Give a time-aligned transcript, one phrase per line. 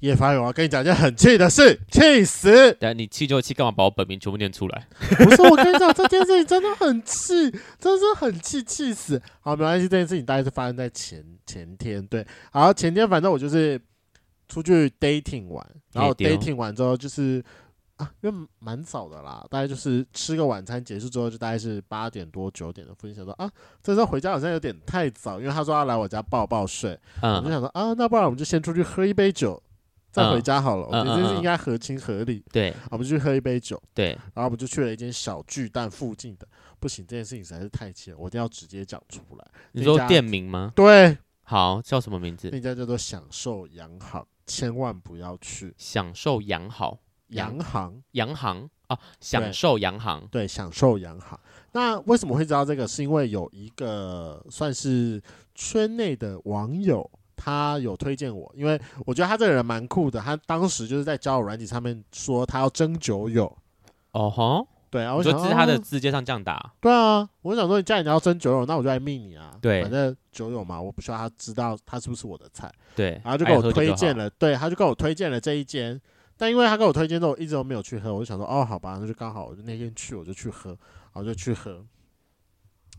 [0.00, 2.76] 叶发勇，我要跟你讲一件很气的事，气死！
[2.80, 4.86] 但你气就气，干嘛把我本名全部念出来？
[5.18, 9.20] 不是，我跟你讲，这件事情真的很气，真的是很气，气死！
[9.40, 13.80] 好，没关系，这件事情大概是发生在前前天，对，然后，前天反正我就是
[14.48, 17.42] 出去 dating 玩，然后 dating 完之后就是。
[17.96, 23.14] 啊，因为蛮早的啦，大概就是吃个晚餐结束之后，就大概是八点多九点的附近。
[23.14, 23.46] 想说啊，
[23.82, 26.98] 这时候回家好像有点太早，因为他说要来我家抱抱睡。
[27.20, 29.62] 嗯，我就想说啊，那不然我们就先出去喝一杯酒，
[30.10, 30.88] 再回家好了。
[30.90, 32.44] 嗯、我觉得这是应该合情合理。
[32.52, 33.80] 对、嗯，我们就去喝一杯酒。
[33.94, 36.46] 对，然后我们就去了一间小巨蛋附近的。
[36.78, 39.46] 不行，这件事情实在是太气了，我一定要直接讲出来。
[39.72, 40.72] 你说店名吗？
[40.74, 42.48] 对，好，叫什么名字？
[42.50, 45.74] 那家叫做享受洋行，千万不要去。
[45.76, 46.98] 享受洋行。
[47.30, 51.38] 洋行，洋行啊，享受洋行，对，享受洋行。
[51.70, 52.88] 那为什么会知道这个？
[52.88, 55.22] 是因为有一个算是
[55.54, 57.08] 圈内的网友，
[57.42, 60.20] 他有推荐我，因为我觉得他这个人蛮酷的。
[60.20, 63.50] 他当时就是在交友软体上面说他要征酒友。
[64.12, 66.72] 哦吼，对啊，我就是他的字节上这样打。
[66.80, 69.56] 对啊，我想说你既然你要征酒友，那我就来密你啊。
[69.62, 72.70] 对，反正酒友嘛，我不需要他知道他是不是我的菜。
[72.94, 75.98] 对，然后就给我推荐了，对，他就给我推荐了这一间。
[76.36, 81.84] 但因为他给我推荐之后，我一直都没有去喝，我就想说，哦，好吧，那就刚好，我就那天去，我就去喝，然后就去喝。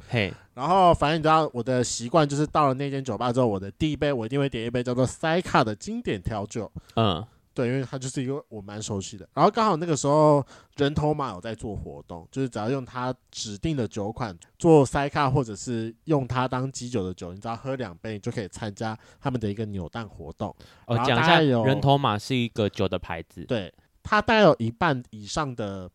[0.09, 6.71] 嘿，然后反正你知道我的习惯就是到了那间酒吧之后，我的第一杯我一定会点一杯叫做塞卡的经典调酒。
[6.95, 7.25] 嗯。
[7.53, 10.41] 对，因为它就是一个我蛮熟悉的，然后刚好那个时候
[10.77, 20.55] 人头马有在做活动，就是只要用它指定的酒款做塞卡，或者是用它当基酒的酒，你只要喝两杯，你就可以参加他们的一个扭蛋活动。
[20.85, 23.71] 哦，讲一下，人头马是一个酒的牌子，对，
[24.01, 25.91] 它大概有一半以上的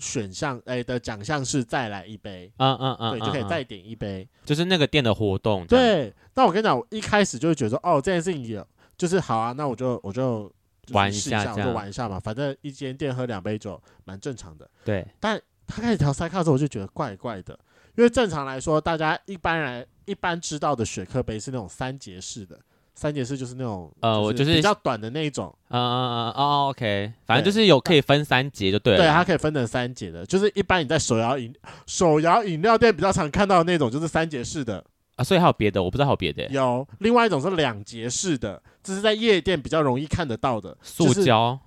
[0.00, 5.64] 选项，哎的奖项是再来一杯，嗯嗯嗯，对，就可以再点一杯，就是那个店的活动。
[5.66, 8.64] 对，那我跟你讲，我一开始就会觉得说，哦，这件事情也
[8.98, 10.52] 就是好啊，那我就我就。
[10.92, 14.68] 玩一下，我就玩一下嘛，反正一间店喝两杯酒蛮正常的。
[14.84, 17.56] 对，但他开始调塞卡之后，我就觉得怪怪的，
[17.96, 22.58] 因为正常来说，大家一般人一般知道的雪克杯是那种三节式的，
[22.94, 25.54] 三节式就是那种呃，我就是比较短的那一种。
[25.68, 28.98] 嗯嗯嗯哦，OK，反正就是有可以分三节就对了。
[28.98, 31.54] 对，它可以分成三节的，就是一般你在手摇饮
[31.86, 34.84] 手摇饮料店比较常看到的那种，就是三节式的。
[35.16, 36.46] 啊，所以还有别的，我不知道还有别的。
[36.48, 41.58] 有另外一种是两节式的，这是在夜店比较容易看得到的，塑胶，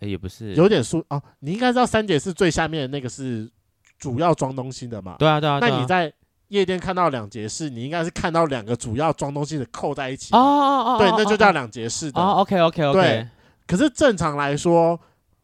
[0.00, 1.22] 哎，也不是，有点塑哦。
[1.40, 3.50] 你应该知道三节式最下面的那个是
[3.98, 5.16] 主要装东西的嘛？
[5.18, 5.58] 对啊，对啊。
[5.60, 6.12] 那你在
[6.48, 10.34] 夜店看到两节式，你应该是看到两个主要装东西的扣在一起。
[10.34, 10.98] 哦哦哦。
[10.98, 12.20] 对，那就叫两节式的。
[12.20, 13.00] 哦，OK OK OK。
[13.00, 13.28] 对。
[13.66, 14.98] 可是正常来说，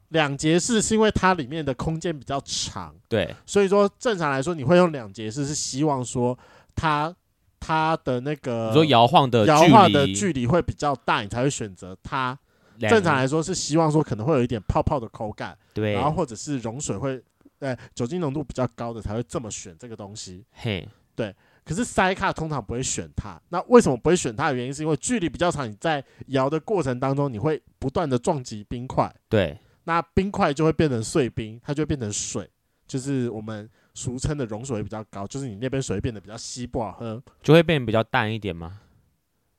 [0.09, 6.39] 两节式是因为它里面的空间比较长，对，所以说正常来说你会用两节式，是希望说
[6.75, 7.15] 它。
[7.63, 12.37] 它的那个你说摇晃的摇晃的距离会比较大，你才会选择它。
[12.79, 17.23] 正常来说是希望说可能会有一点泡泡的口感，对，然后或者是溶水会，
[17.61, 20.45] 呃，酒精浓度比较高的才会这么选这个东西。
[20.53, 21.35] 嘿，对。
[21.65, 32.51] 可是塞卡通常不会选它，那为什么不会选它的原因是因为距离比较长，你在摇的过程当中你会不断的撞击冰块，对，那冰块就会变成碎冰，它就会变成水，
[32.87, 33.71] 就是我们。
[33.93, 38.81] 俗称的溶水会比较高，就是你那边水会变得比较稀，不好喝，就会变得比较淡一点吗？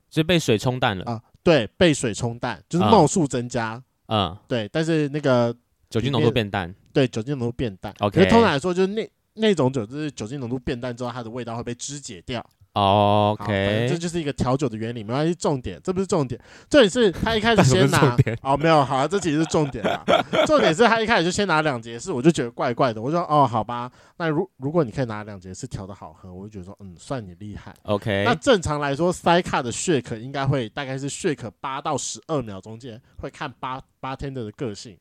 [0.09, 1.21] 是被水冲淡了啊？
[1.43, 5.55] 对，被水冲淡，就是冒数增加，嗯，对，但是那个
[5.89, 7.93] 酒精浓度变淡，对，酒精浓度变淡。
[7.99, 12.45] OK，通常来说，就是那那种酒，就是酒精浓度变淡之后，它的味道会被肢解掉。
[12.73, 15.35] OK，这就是一个调酒的原理，没关系。
[15.35, 20.01] 重点，这不是重点，重点是他一开始 先拿哦，没有，好啊，这其实是重点啊。
[20.47, 23.01] 重点是他一开始就先拿两节式，我就觉得怪怪的。
[23.01, 27.75] 我说哦，好吧，那如如果你可以拿两节式调的好喝，我就觉得说嗯，算你厉害。
[27.83, 34.97] OK，那正常来说，塞卡的 shake 应该会大概是 shake 八到十二秒中间，会看八 bartender 的个性，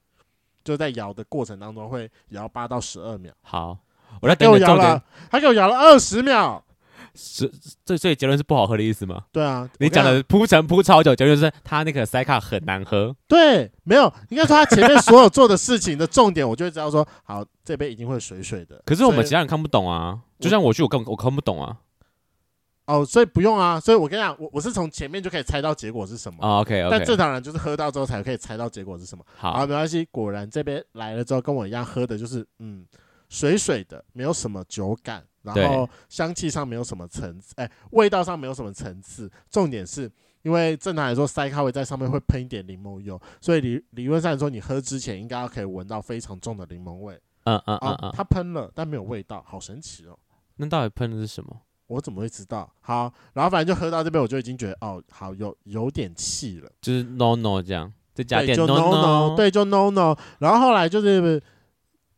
[0.65, 3.33] 就在摇的过程当中会摇八到十二秒。
[3.43, 3.79] 好，
[4.21, 6.65] 我来给我摇了，他给我摇了二十秒。
[7.13, 7.51] 是，
[7.85, 9.25] 这所以结论是不好喝的意思吗？
[9.33, 13.15] 对啊，你讲的铺陈铺超久，结论是他那个塞卡很难喝。
[13.27, 18.81] 对，没有，应该说他前面所有做的事情的重点，我就会知道说，好，这杯一定会水水的。
[18.87, 21.79] 可是我们其他人看不懂啊，就像我去，我根本我看不懂啊。
[22.91, 26.39] 哦，所以不用啊，所以我跟你讲，我我是从前面就可以猜到结果是什么。
[26.41, 29.25] 哦、OK，OK，但正常人就是喝到之后才可以猜到结果是什么。
[29.37, 32.85] 好，好，没关系，果然这边来了之后跟我一样喝的就是，嗯，
[33.29, 35.25] 水水的，没有什么酒感。
[35.43, 39.31] 然后香气上没有什么层次，哎，味道上没有什么层次。
[39.49, 40.03] 重点是
[40.43, 47.19] 因为正常来说，塞咖啡在上面会喷一点柠檬油，所以理理论上来说，你喝之前应该要可以闻到非常重的柠檬味。
[47.45, 50.19] 嗯嗯嗯嗯，它喷了，但没有味道，好神奇哦。
[50.57, 51.57] 那到底喷的是什么？
[51.91, 52.73] 我怎么会知道？
[52.81, 57.93] 好，然后反正就喝到这边，我就已经觉得哦，好有有点气了，就是 no no 这样。
[58.13, 60.17] 这家店就 no no，对，就 no no。
[60.41, 61.41] 然后后来就是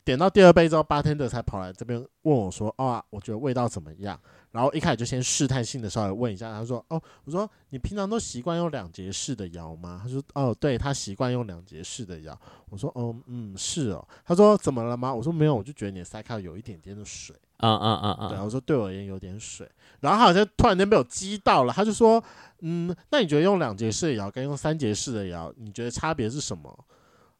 [0.04, 4.18] 点到第二杯之后，bartender 才跑来这边问我说：“哦、啊，我觉得味道怎么样？”
[4.50, 12.36] 然后一开始就先试探性的稍微问一下，他说：“哦，我说你平常都习惯用两节式的摇吗？”他说：“哦，对，他习惯用两节式的摇。”
[12.68, 19.68] 我说：“哦，嗯，是哦。”他说：“怎么了吗？”我说：“没有，我就觉得你的塞卡有一点点的水。”嗯嗯嗯嗯，对，我说对我而言有点水。
[20.00, 22.22] 然后他好像突然间被我激到了，他就说
[22.60, 26.76] ：“嗯，那你觉得用两节式的摇跟用三节式的摇，你觉得差别是什么？”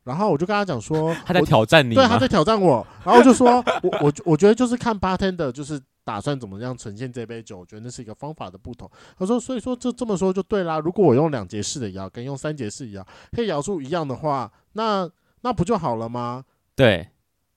[0.04, 7.60] 然后我就跟他讲说：“他在挑战你，对，他在挑战我。”然后我就说：“我我我觉得就是看 bartender 就是。”打算怎么样呈现这杯酒？
[7.60, 8.90] 我觉得那是一个方法的不同。
[9.16, 10.80] 他说，所以说这这么说就对啦。
[10.80, 15.08] 如果我用两节式的摇，跟用三节式摇，可以摇出一样的话，那
[15.42, 16.44] 那不就好了吗？
[16.74, 17.06] 对。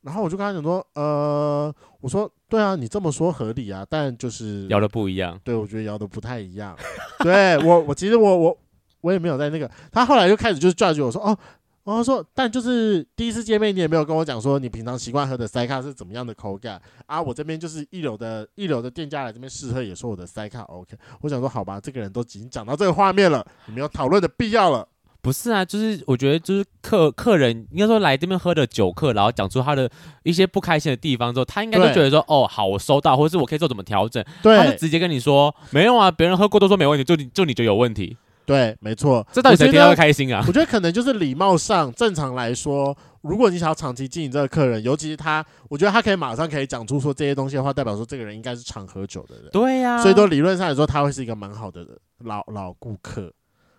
[0.02, 5.38] 然后我就跟他讲说，呃，我说对啊，你这么说合理啊，但就是摇的不一样。
[5.44, 6.74] 对，我觉得摇的不太一样。
[7.20, 8.58] 对我，我其实我我
[9.02, 9.70] 我也没有在那个。
[9.92, 11.38] 他后来就开始就是 judge 我说，哦。
[11.84, 17.22] 然后说，但就是第一次见面，你也没有跟我讲说你平常习惯喝的塞卡是怎么样的口感啊？
[17.22, 20.98] 我这边就是一流的一流的店家来这边试喝，也说我的塞卡 OK。
[21.22, 24.88] 我想说，好吧，这个人都已经讲到这个画面了，你没有讨论的必要了。
[25.26, 29.90] 不是啊，就是我觉得就是客客人应该说来这边喝的酒客，然后讲出他的
[30.22, 34.24] 一些不开心的地方之后，他应该都觉得说，哦，好，我收到，或者是我可以做怎么调整。
[34.44, 38.16] 对，他就直接跟你说没有啊，别人喝过都说没问题，就你就你就有问题。
[38.46, 40.44] 对，没错，这到底谁听到会开心啊？
[40.48, 49.50] 我觉得可能就是礼貌上，正常来说，如果你想要长期经营这个客人，尤其是他，我觉得他可以马上可以讲出说这些东西的话，代表说这个人应该是常喝酒的人。
[49.52, 51.84] 对呀、啊，所以说理论上来说，他会是一个蛮好的
[52.20, 53.34] 老老顾客。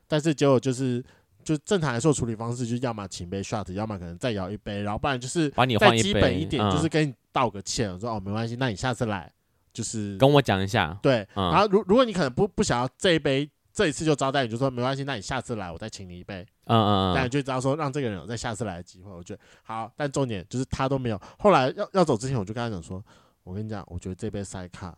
[0.09, 1.05] 但是结果就是，
[1.47, 9.33] 就正常来说处理方式，就是要么请杯 shot，要么可能再摇一杯，然后不然就是再基本一点，就是跟你道个歉，嗯、说哦没关系，那你下次来
[9.73, 10.99] 就是跟我讲一下。
[11.01, 13.49] 对，嗯、然后如如果你可能不不想要这一杯。
[13.77, 16.41] 这一次就招待你，就说没关系，那你下次来我再请你一杯。
[16.65, 19.93] 嗯嗯嗯，但你就知道说让这个人有再下次来的机会，我觉得好。
[19.95, 21.21] 但重点就是他都没有。
[21.39, 23.05] 后来要要走之前，我就跟他讲说，
[23.45, 24.97] 我跟你讲，我觉得这杯塞卡，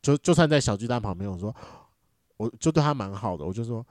[0.00, 1.52] 就就算在小巨蛋旁边，我说
[2.36, 3.84] 我就对他蛮好的，我就说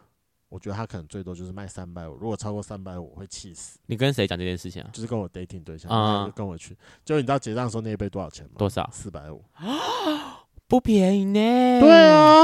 [0.51, 3.79] 我觉得他可能最多就是卖三百五，如果超过三百五，我会气死。
[3.85, 4.89] 你跟谁讲这件事情啊？
[4.91, 6.75] 就是跟我 dating 对象，嗯、就跟我去。
[7.05, 8.55] 就你知道结账的时候那一杯多少钱吗？
[8.57, 8.89] 多少？
[8.91, 10.43] 四百五啊。
[10.67, 11.79] 不便宜呢。
[11.79, 12.43] 对啊。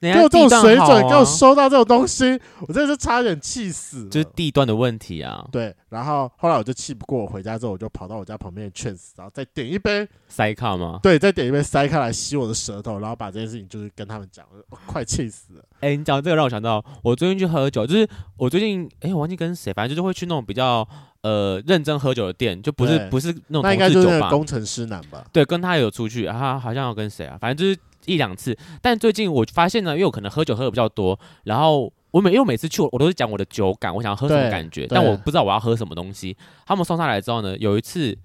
[0.00, 4.06] 给我这种水准，给我收到这种东西，我真的是差点气死。
[4.10, 5.42] 就是地段的问题啊。
[5.50, 11.00] 对，然后后来我就气不过，我回家之后我就跑到我家旁边的 Chance，然后再点一杯塞卡吗？
[11.02, 15.64] 对，再点一杯塞卡来吸我的舌头，然后把这件事情就是跟他们讲，我快气死了。
[15.80, 18.06] 哎、欸，你讲这个让我想到，我最近去喝酒，就是
[18.36, 20.86] 我最近哎、欸，我忘记跟谁，反正就是会去那种比较
[21.22, 24.28] 呃认真喝酒的店，就不是不是那种同事酒吧。
[24.28, 25.24] 工程师男吧？
[25.32, 27.38] 对，跟他有出去，他好像要跟谁啊？
[27.40, 27.78] 反正就是。
[28.06, 36.36] 一两次，但最近我发现呢，因为我可能喝酒喝的比较多，然后我每因为我每次去我都是讲我的酒感，我想要喝什么感觉，但我不知道我要喝什么东西。
[36.66, 38.16] 他们送上来之后呢，有一次。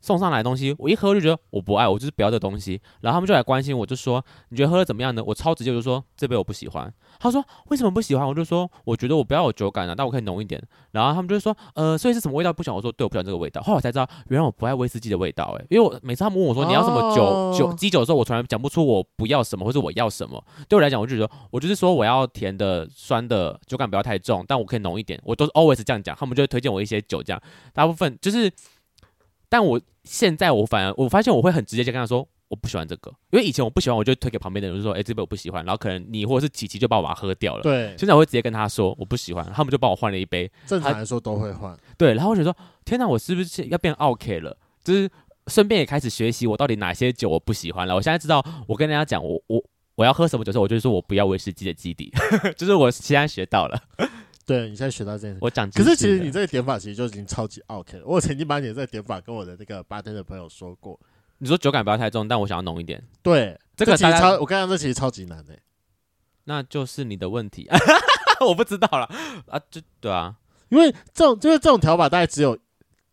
[0.00, 2.80] 送上来的东西，我一喝就觉得我不爱，我就是不要这东西。
[3.00, 5.22] 然后他们就来关心我，就说你觉得喝的怎么样呢？
[5.24, 6.92] 我超直接就说这杯我不喜欢。
[7.18, 8.26] 他说为什么不喜欢？
[8.26, 10.62] 我就说我觉得我不要有酒感啊，但我可以浓一点。
[10.92, 12.76] 然后他们就说呃，所以是什么味道不喜欢？
[12.76, 13.60] 我说对，我不喜欢这个味道。
[13.62, 20.42] 后来我才知道，原来我不爱威士忌的味道诶、因为我每次他们问我说你要什么酒、酒基酒的时候，我从来讲不出我不要什么或者我要什么。
[20.68, 25.20] 对我来讲，我就觉得我就是说我要甜的、酸的，酒感不要太重，但我可以浓一点。
[25.24, 27.42] 我都是 always 这样讲，他们就会推荐我一些酒，这样
[27.74, 28.50] 大部分就是。
[29.50, 37.62] 但我现在我反而我发现我会很直接就跟他说我不喜欢这个，因为以前我不喜欢，我就推给旁边的人就说，哎、欸，这杯我不喜欢，然后可能你或者是琪琪就把我把它喝掉了。
[37.62, 40.50] 对，现在我会直接跟他说我不喜欢，他们就帮我换了一杯。
[40.66, 41.76] 正常来说都会换。
[41.98, 44.56] 对，然后我就说，天哪，我是不是要变 OK 了？
[44.82, 45.10] 就是
[45.48, 47.94] 顺便也开始学习我到底哪些酒我不喜欢了。
[47.94, 49.62] 我现在知道，我跟大家讲我我
[49.96, 52.12] 我要喝什么酒的时候，我就说我不要威士忌的基底，
[52.56, 53.80] 就是我现在学到了。
[54.50, 55.70] 对，你现在学到这样，我讲。
[55.70, 58.04] 可是其实你这个点法其实就已经超级 OK 了。
[58.04, 60.98] 我曾经把你的这个点法跟我的那个 bartender 的朋友说过。
[61.38, 63.00] 你说酒感不要太重，但我想要浓一点。
[63.22, 65.56] 对，这个其实超，我刚刚这其实超级难的。
[66.46, 67.68] 那就是你的问题，
[68.44, 69.08] 我不知道了
[69.46, 70.34] 啊，就对啊，
[70.68, 72.58] 因为这种就是这种调法，大概只有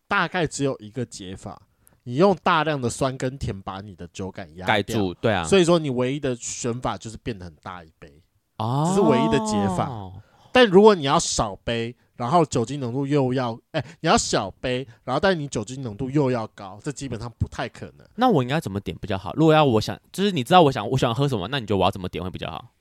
[0.08, 1.62] 大概只有一个解法，
[2.02, 5.44] 你用大量的酸跟甜把你的酒感压盖住，对啊。
[5.44, 8.20] 所以说你唯一的选法就是变得很大一杯，
[8.56, 9.88] 哦，这是唯一的解法。
[10.52, 18.06] 但如果你要少杯，然后酒精浓度又要，哎、欸，你要小杯，然后但你酒精浓度又要高，这基本上不太可能。
[18.16, 19.32] 那我应该怎么点比较好？
[19.34, 22.72] 如果要我想，就是你知道我想我喜欢喝什么，那你觉得我要怎么点会比较好？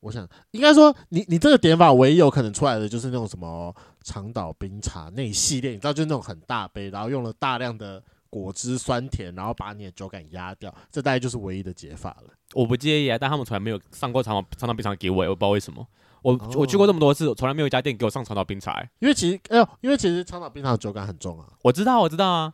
[0.00, 12.30] 我想应该说，你你这个点法唯一有可能出来的就是那种什么长岛冰茶那一系列，你知道，就是那种很大杯，然后用了大量的果汁酸甜，然后把你的酒感压掉，这大概就是唯一的解法了。
[12.54, 15.86] 我不介意啊，但他们从来没有上过长岛长岛冰茶给我，我不知道为什么。
[16.22, 18.90] 我、哦、我去过这么多次，从来没有一家店给我上长岛冰茶、欸。
[18.98, 21.46] 因为其实，哎呦，因为其实长岛冰茶的酒感很重啊。
[21.62, 22.52] 我知道，我知道啊。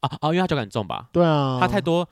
[0.00, 1.08] 啊啊，因为它酒感很重吧？
[1.12, 2.06] 对啊，它太多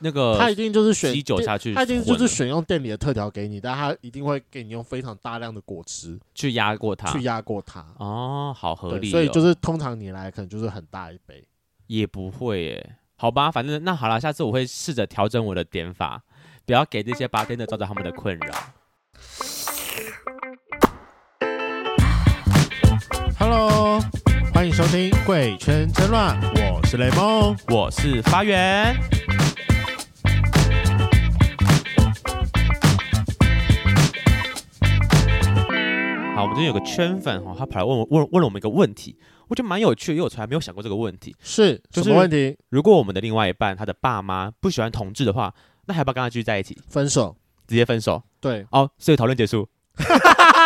[0.00, 7.86] 那个，它一定就是选基酒下去，它一定就是选用店里的特调给你，但它一定会给你用非常大量的果汁去压过它，去压过它。
[7.98, 9.10] 哦，好合理、哦。
[9.12, 11.46] 所以就是通常你来可能就是很大一杯，
[11.86, 12.96] 也不会耶。
[13.16, 16.22] 好吧，反正那好了，下次我会试着调整我的点法，
[16.64, 18.54] 不要给这些 bartender 造成他们的困扰。
[23.50, 23.98] Hello，
[24.52, 26.38] 欢迎收听《贵圈真乱》，
[26.70, 28.94] 我是雷梦，我是发源。
[36.36, 39.16] 好，我们今天有个圈粉哈，他跑来问我问问了我们一个问题，
[39.48, 41.34] 我觉得蛮有趣的，因为我从来没有想过这个问题。
[41.40, 42.54] 是，就是什么问题？
[42.68, 45.54] 如果我们的另外一半他的爸妈不喜欢同志的话，
[45.86, 46.78] 那还要不要跟他继续在一起？
[46.86, 47.34] 分手，
[47.66, 48.22] 直接分手。
[48.42, 49.66] 对，哦，所以讨论结束。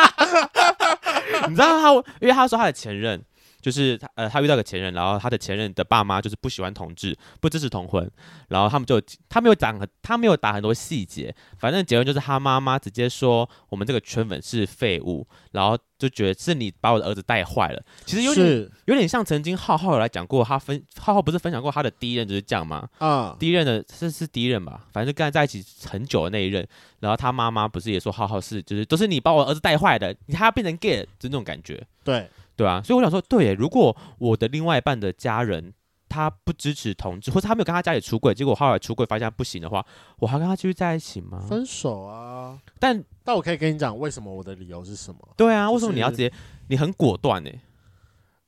[1.48, 3.22] 你知道他，因为他说他的前任
[3.62, 8.10] 就是他，呃，他遇到个前任，然后他的前任的爸妈就是不喜欢同志，不支持同婚，
[8.48, 17.80] 然后他们就他没有讲很，他没有打很多细节，反正结论就是他妈妈直接说我们这个圈粉是废物，然后就觉得是你把我的儿子带坏了。
[18.04, 22.88] 其实有点有点像曾经浩浩有来讲过，他分浩浩不是分享过他的第一任就是这样吗？
[22.98, 26.66] 啊，第一任的是是第一任吧，反正就跟他在一起很久的那一任。
[26.98, 31.84] 然后他妈妈不是也说，浩浩是就是都是你把我儿子带坏的，你还要变成 gay，就那种感觉。
[32.04, 35.72] 对对啊，所以我想说，对，如果我的另外一半的家人
[36.08, 39.84] 他不支持同志，或者他没有跟他家里出轨，结果后来出轨发现他不行的话，
[40.18, 41.44] 我还跟他继续在一起吗？
[41.48, 42.60] 分手啊！
[42.78, 45.20] 但但我可以跟你讲，为什么我的理由是什么？
[45.36, 46.32] 对啊，为什么你要直接？
[46.68, 47.50] 你很果断呢？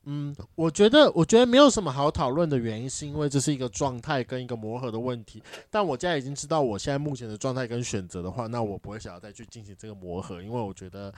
[0.07, 5.43] 嗯，我觉得，我觉得没有什么好讨论的原因，是因为这是一个状态跟一个磨合的问题。
[5.71, 11.11] 但我现在已经知道我现在目前的状态跟选择的话，那我不会想要再去进行这个磨合，因为我觉得，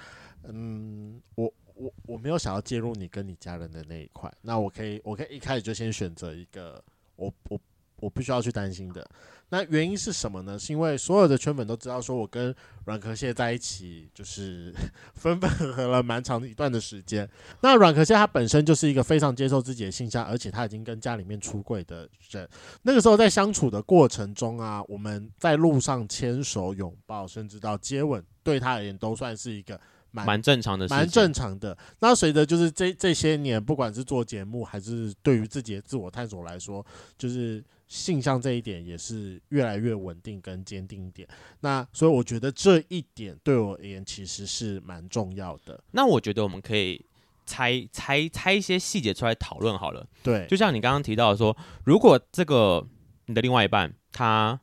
[0.45, 4.33] 嗯，我我我没有想要介入你跟你家人的那一块。
[4.43, 6.83] 那我可以，我可以一开始就先选择一个
[7.17, 7.61] 我我
[8.01, 9.09] 我不需要去担心的。
[9.49, 10.59] 那原因是什么呢？
[10.59, 12.53] 是因为所有的圈粉都知道，说我跟
[12.85, 14.75] 软壳蟹在一起，就是
[15.15, 17.29] 分分合合了蛮长的一段的时间。
[17.61, 22.49] 那软壳蟹他本身就是一个非常接受自己的性向，而且他已经跟家里面出柜的人。
[22.83, 31.77] 那个时候在相处的过程中啊，我们在路上牵手、拥抱，甚至到接吻，对他而言都算是一个蛮蛮正常的，蛮正常的。
[32.01, 36.85] 那随着就是这这些年，不管是做节目，还是对于自己的自我探索来说，
[37.17, 37.65] 就是。
[37.89, 41.29] 性向这一点也是越来越稳定跟坚定一点，
[41.61, 45.81] 那所以我觉得这一点对我而言其实是蛮重要的。
[45.93, 47.07] 那我觉得我们可以
[47.45, 50.05] 猜猜猜一些细节出来讨论好了。
[50.25, 52.85] 对，就像你刚刚提到的说，如果这个
[53.27, 54.59] 你的另外一半他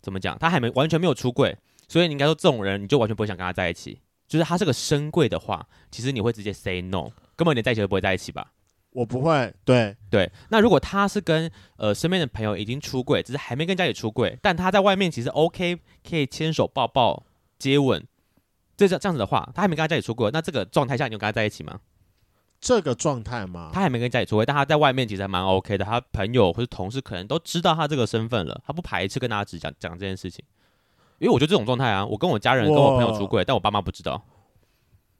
[0.00, 1.58] 怎么讲，他还没完全没有出柜，
[1.88, 4.00] 所以你应该说这种人你就完全不会想跟他在一起。
[4.26, 8.52] 就是他是个深柜的话，其实你会直接 say no，根本连在一起都不会在一起吧。
[8.92, 10.32] 我不会，对对。
[10.48, 17.26] 那如果他是跟呃身边的朋友已经出柜，只是还没跟家里出柜，但他在外面其实 OK，可以牵手、抱抱、
[17.58, 18.02] 接吻，
[18.76, 21.80] 这这这样子的话，他还没跟他家里出柜，那这个状态下你有跟他在一起吗？
[22.58, 23.70] 这个状态吗？
[23.74, 30.42] 他还没跟家里出柜，但他在外面其实还蛮 OK 的，他朋友或者同事可能都知道他这个身份了，他不排斥跟大家只讲讲这件事情，
[31.18, 34.22] 因为我觉得这种状态啊，我跟我家人、跟我朋友出柜，但我爸妈不知道。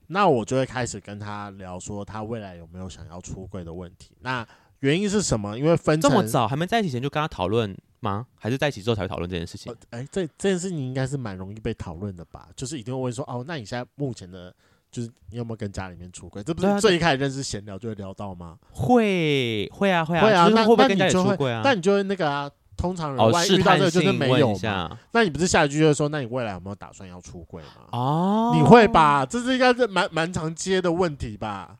[0.09, 4.17] 那我就会开始跟他聊说，他未来有没有想要出柜的问题。
[4.21, 4.47] 那
[4.81, 5.59] 原因是什么？
[5.59, 8.27] 因为分这么早还没在一起前就跟他讨论吗？
[8.37, 9.73] 还是在一起之后才会讨论这件事情？
[9.91, 12.49] 哎、呃，这这件事情应该是蛮容易被讨论的吧？
[12.55, 14.55] 就是一定会问说，哦，那你现在目前的，
[14.93, 16.41] 就是你有没有跟家里面出轨？
[16.45, 18.59] 这不是最一开始认识闲聊就会聊到吗？
[18.71, 21.63] 会会啊会啊会啊，那会不会跟家里出轨啊？
[21.65, 22.49] 那你就会那个啊。
[22.77, 27.89] 通常人外遇到这个就是没有嘛，那你不是下一句就是说，那你未来有没有打算要出柜吗？
[27.91, 29.25] 哦，你会吧？
[29.25, 31.79] 这是应该是蛮蛮常接的问题吧？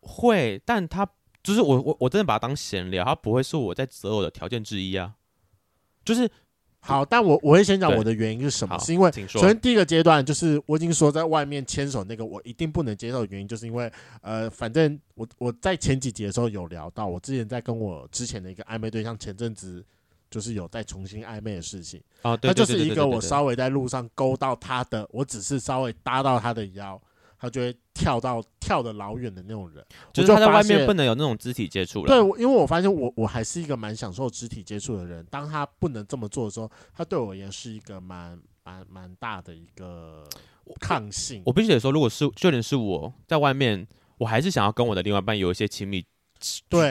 [0.00, 1.06] 会，但他
[1.42, 5.12] 就是我我我真的把它当闲聊，他不会是我在择偶的条件之一啊。
[6.04, 6.26] 就是
[6.80, 19.84] 好，但我我会先讲我的原因是什么，是因为首先第一个阶段就是我已经说在外面牵手那个我一定不能接受的原因，就是因为呃，反正我我在前几集的时候有聊到，我之前在跟我之前的一个暧昧对象前阵子。
[20.30, 27.00] 就是有在重新暧昧的事情，哦，对，他就是一个我稍微在路上勾到他的，我只是稍微搭到他的腰，
[27.38, 29.84] 他就会跳到跳的老远的那种人。
[30.12, 32.08] 就是他在外面不能有那种肢体接触了。
[32.08, 40.28] 对，因为我发现我我还是一个蛮享受肢体接触的人，当他不能这么做的时候，他对我而言是一个蛮蛮蛮大的一个
[40.78, 41.38] 抗性。
[41.38, 43.86] 我，我必须得说，如果是就连是我在外面，
[44.18, 46.04] 我还是想要跟我的另外一半有一些亲密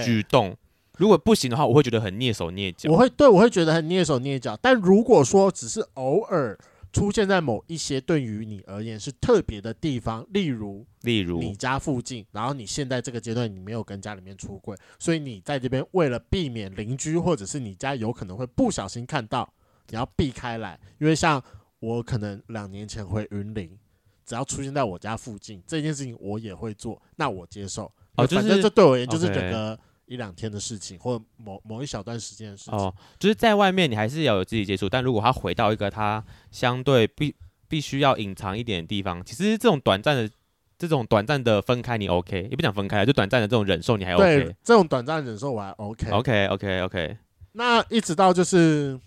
[0.03, 0.57] 举动。
[0.97, 2.91] 如果不行的话，我会觉得很蹑手蹑脚。
[2.91, 4.57] 我会对我会觉得很蹑手蹑脚。
[4.61, 6.57] 但如果说只是偶尔
[6.91, 19.47] 出现在某一些对于你而言是特别的地方，例如，例如你家附近，然后你现在这个阶段你没有跟家里面出柜，所以你在这边为了避免邻居或者是你家有可能会不小心看到，
[19.89, 21.43] 你要避开来，因为像
[21.79, 23.77] 我可能两年前回云林，
[24.25, 27.91] 只要出现在我家附近这件事情，我也会做，那我接受。
[28.15, 29.77] 哦，反正这对我而言就是整个
[30.07, 32.73] 一两天的事情，或者某某一小段时间的事情。
[32.73, 37.35] 哦，就是在外面你还是要有自己接触，但如果他回到一个他相对必
[37.67, 40.29] 必须要隐藏一点的地方，其实这种短暂的
[40.77, 44.43] 这种短暂的分开你 OK，也不讲分开，就短暂的这种忍受你还 OK。
[44.43, 46.09] 对，这种短暂的忍受我还 OK。
[46.09, 47.17] OK OK OK。
[47.51, 48.99] 那一直到就是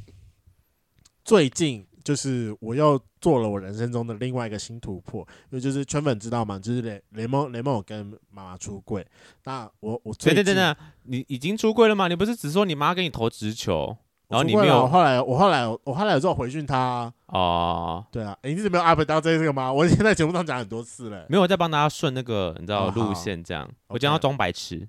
[1.24, 1.86] 最近。
[2.02, 6.58] 就是我又做了我人生中的另外一个新突破，因为就是圈粉知道吗？
[6.58, 9.06] 就是雷雷蒙雷蒙有跟妈妈出柜，
[9.44, 12.08] 那我我对对对对，你已经出柜了吗？
[12.08, 13.96] 你不是只说你妈给你投直球，
[14.28, 14.82] 然后你没有？
[14.82, 19.72] 我后来我后来我后来有做回讯他啊哦，对啊，欸、你怎么没有 up 到这个吗？
[19.72, 24.88] 我已经在节目上讲很多次了，没有我在帮大家顺那个你知道路线这样，哦、我将要装白痴。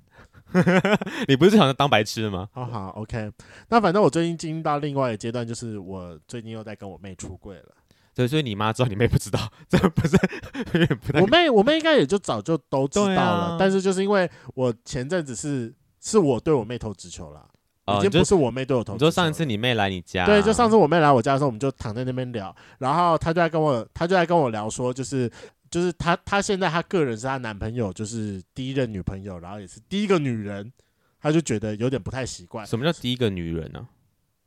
[1.28, 2.48] 你不是想当白痴的吗？
[2.52, 3.32] 好好，OK。
[3.70, 7.66] 那反正我最近进入到另外一个阶段，就是我最近又在跟我妹出柜了。
[8.14, 9.40] 对，所以你妈知道，你妹不知道，
[9.70, 10.18] 这不是？
[11.22, 13.44] 我妹，我妹应该也就早就都知道了。
[13.52, 17.48] 啊、但是就是因为我前阵子是是我对我妹投直球了，
[17.86, 18.98] 哦、已经不是我妹对我投。
[18.98, 25.32] 就上一次你妹来你家，对，就上次我妹来我家的时候，我们就躺在那边聊，然后她就在跟我，她就在跟我聊说，就是。
[25.72, 30.72] 就是她，她现在她个人是她男朋友，就是第一任女朋友，然后也是第一个女人，
[31.20, 32.68] 她就觉得有点不太习惯。
[32.68, 33.88] 什么叫第一个女人呢？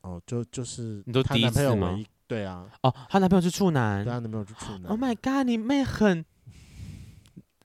[0.03, 1.99] 哦，就就是你都第一次吗？
[2.29, 2.67] 对啊。
[2.83, 4.05] 哦，她男朋友是处男。
[4.05, 4.85] 对，她男朋友是处男。
[4.91, 6.25] Oh my god，你妹很。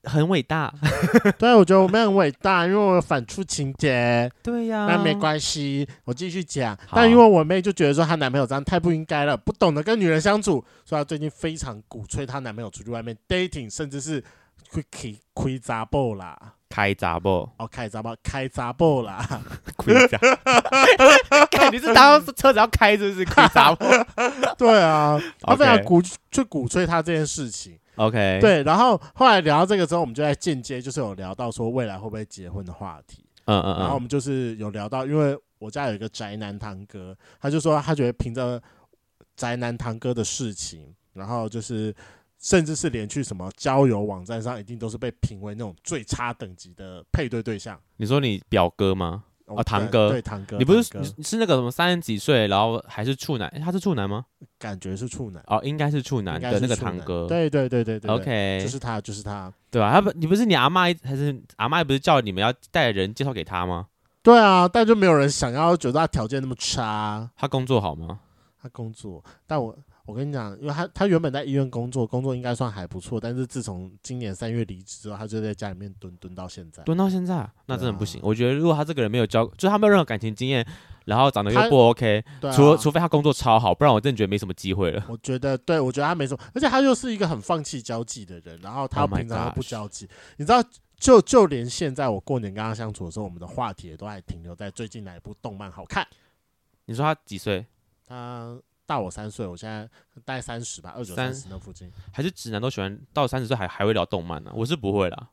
[0.03, 0.73] 很伟大，
[1.37, 4.31] 对，我觉得我们很伟大，因为我有反触情节。
[4.41, 6.77] 对呀、啊，那没关系，我继续讲。
[6.91, 14.23] 但因为我妹就觉得说她男朋友这样太不应该了，不懂得跟女人相处，所以她最近非常鼓吹她男朋友出去外面 dating，甚至是
[14.71, 16.37] 会开开查某啦，
[16.69, 19.41] 开查某哦，开查某，开查某啦，
[19.77, 20.17] 开查，
[21.51, 23.25] 看你是当车子要开，是不是？
[23.25, 23.77] 开查某？
[24.57, 27.77] 对啊，她非常鼓去鼓吹她这件事情。
[27.99, 33.25] OK，对，然后后来聊到这个之后，我们就在间接就是有聊到说未来会不会结婚的话题。
[33.43, 33.79] 嗯嗯嗯。
[33.79, 38.61] 然后我们就是有聊到，因为我家有一个宅男堂哥，他就说他觉得凭着
[39.35, 41.93] 宅男堂哥的事情，然后就是
[42.39, 47.77] 甚至是连去什么交友网站上，一定都是被评为那种最差等级的配对对象。
[47.97, 49.25] 你说你表哥吗？
[49.49, 53.51] 哦，堂哥，对堂哥，你不是你是那个什么三十几岁，然后还是处男？
[53.63, 54.25] 他是处男吗？
[54.57, 57.27] 感觉是处男哦，应该是处男的那个堂哥。
[57.27, 59.91] 对对对对对，OK，就是他，就是他，对吧？
[59.91, 61.83] 他不，你不是你阿妈还是阿妈？
[61.83, 63.87] 不是叫你们要带人介绍给他吗？
[64.21, 67.29] 对啊，但就没有人想要，觉得他条件那么差。
[67.35, 68.19] 他工作好吗？
[68.61, 69.75] 他工作，但我。
[70.09, 78.19] 我跟你讲，因为他他原本在医院工作，工作应该算还不错，但是自从今年三月离职之后，他就在家里面蹲蹲到现在，蹲到现在，那真的不行。
[78.19, 80.65] 啊、我觉得如果他这个人没有交，就是他没有任何感情经验，
[81.05, 85.05] 然后长得又不 OK，啊、除除非他工作超好，不然我真的觉得没什么机会了。
[85.07, 90.63] 我觉得，对，我觉得他没什么，而且他又是一个很放弃交际的人，然后他平常又不交际，你知道，
[90.97, 96.07] 就就连现在我过年跟他相处的时候，我们的话题也都还停留在最近哪一部动漫好看。
[96.85, 97.63] 你说他几岁？
[98.07, 98.57] 他。
[98.89, 99.87] 大我三岁，我现在
[100.25, 101.91] 大概三十吧，二九三十那附近。
[102.11, 104.51] 还是直男都喜欢到三十岁还还会聊动漫呢？
[104.55, 105.29] 我是不会啦，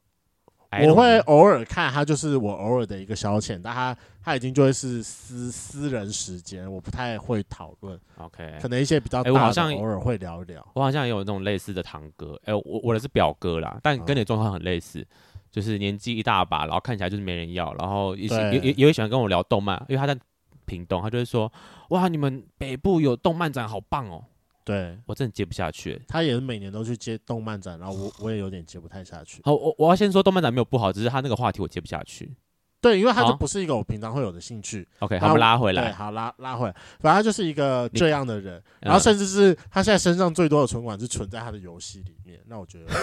[0.87, 7.99] 我会偶尔看，他就是我偶尔的一个消遣，但他他已经就会是私私人时间，我不太会讨论。
[8.19, 10.63] OK，可能一些比较大的，我好像偶尔会聊一聊。
[10.75, 15.07] 我好像也有那种类似的堂哥，哎，我我的是表哥啦，但跟你状况很类似，嗯、
[15.51, 20.15] 就是年纪一大把，然后看起来就是没人要，然后也也也也会喜欢跟我聊动漫，因为他在。
[20.67, 21.51] 屏东，他就会说
[21.91, 24.25] ：“哇，你们北部有动漫展，好棒哦！”
[24.65, 26.03] 对，我真的接不下去。
[26.09, 29.41] 他也是每年都去接动漫展，然后我 我也有点接不太下去。
[29.45, 32.35] 好，我我要先说动漫展没有不好，只是他那个话题我接不下去。
[32.79, 34.87] 对，因为他就不是一个我平常会有的兴趣。
[34.99, 35.85] OK，好，我们拉回来。
[35.85, 36.73] 对，好拉拉回来。
[37.01, 43.01] 反正他就是一个这样的人，然后甚至是他现在身上最多的存款是存在他的游戏里面，那我觉得有点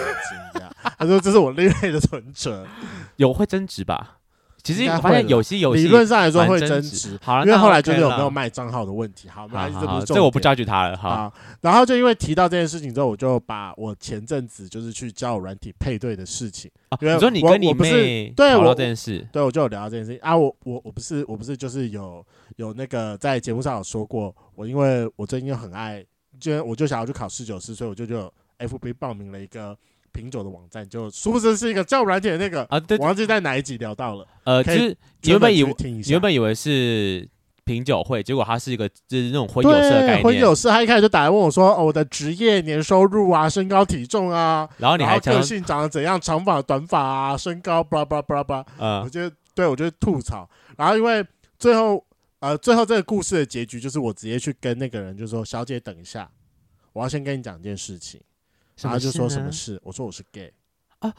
[0.52, 0.70] 惊讶。
[0.98, 2.66] 他说这是我另类的存折，
[3.16, 4.20] 有会增值吧？
[4.64, 7.10] 其实我发现有些游戏理论上来说会增值，
[7.44, 9.28] 因为后来就是有没有卖账号的问题。
[9.28, 10.96] 好，那这不是重点，这我不教举他了。
[10.96, 16.70] 哈，然后就因为提到这件事情之后，我就把我前阵子就是去交友软体配对的事情，
[17.02, 20.34] 因为你说你跟你妹对我这件事，对，我就有聊到这件事情啊。
[20.34, 22.24] 我我我不是我不是就是有
[22.56, 26.02] 有那个在节目上有说过，我因为我最近很爱，
[26.40, 29.76] 就我就想要去考试九师，所以我就就 FB 报名了一个。
[30.14, 34.26] 品酒的网站就殊不知是一个交友软体的那个啊，对，我忘记在哪一集聊到了。
[34.44, 37.28] 呃，其实原本以为你原本以为是
[37.64, 40.22] 品酒会，结果他是一个就是那种婚友社的概念。
[40.22, 50.48] 婚友社，他一开始就打来问我说：“哦，我的职业、年收入啊，身高体重啊，然后你还个性长得怎样，长发、短发啊， 身高，巴拉巴拉巴拉巴拉。”嗯，我觉得对我就吐槽。
[50.76, 51.24] 然后因为
[51.58, 52.04] 最后
[52.40, 56.30] 呃，最后这个故事的结局就是我直接去跟那个人就说：“小姐，等一下，
[56.92, 58.20] 我要先跟你讲一件事情。”
[58.82, 59.80] 然后他就说什么事？
[59.84, 60.52] 我说我是 gay
[61.00, 61.12] 啊。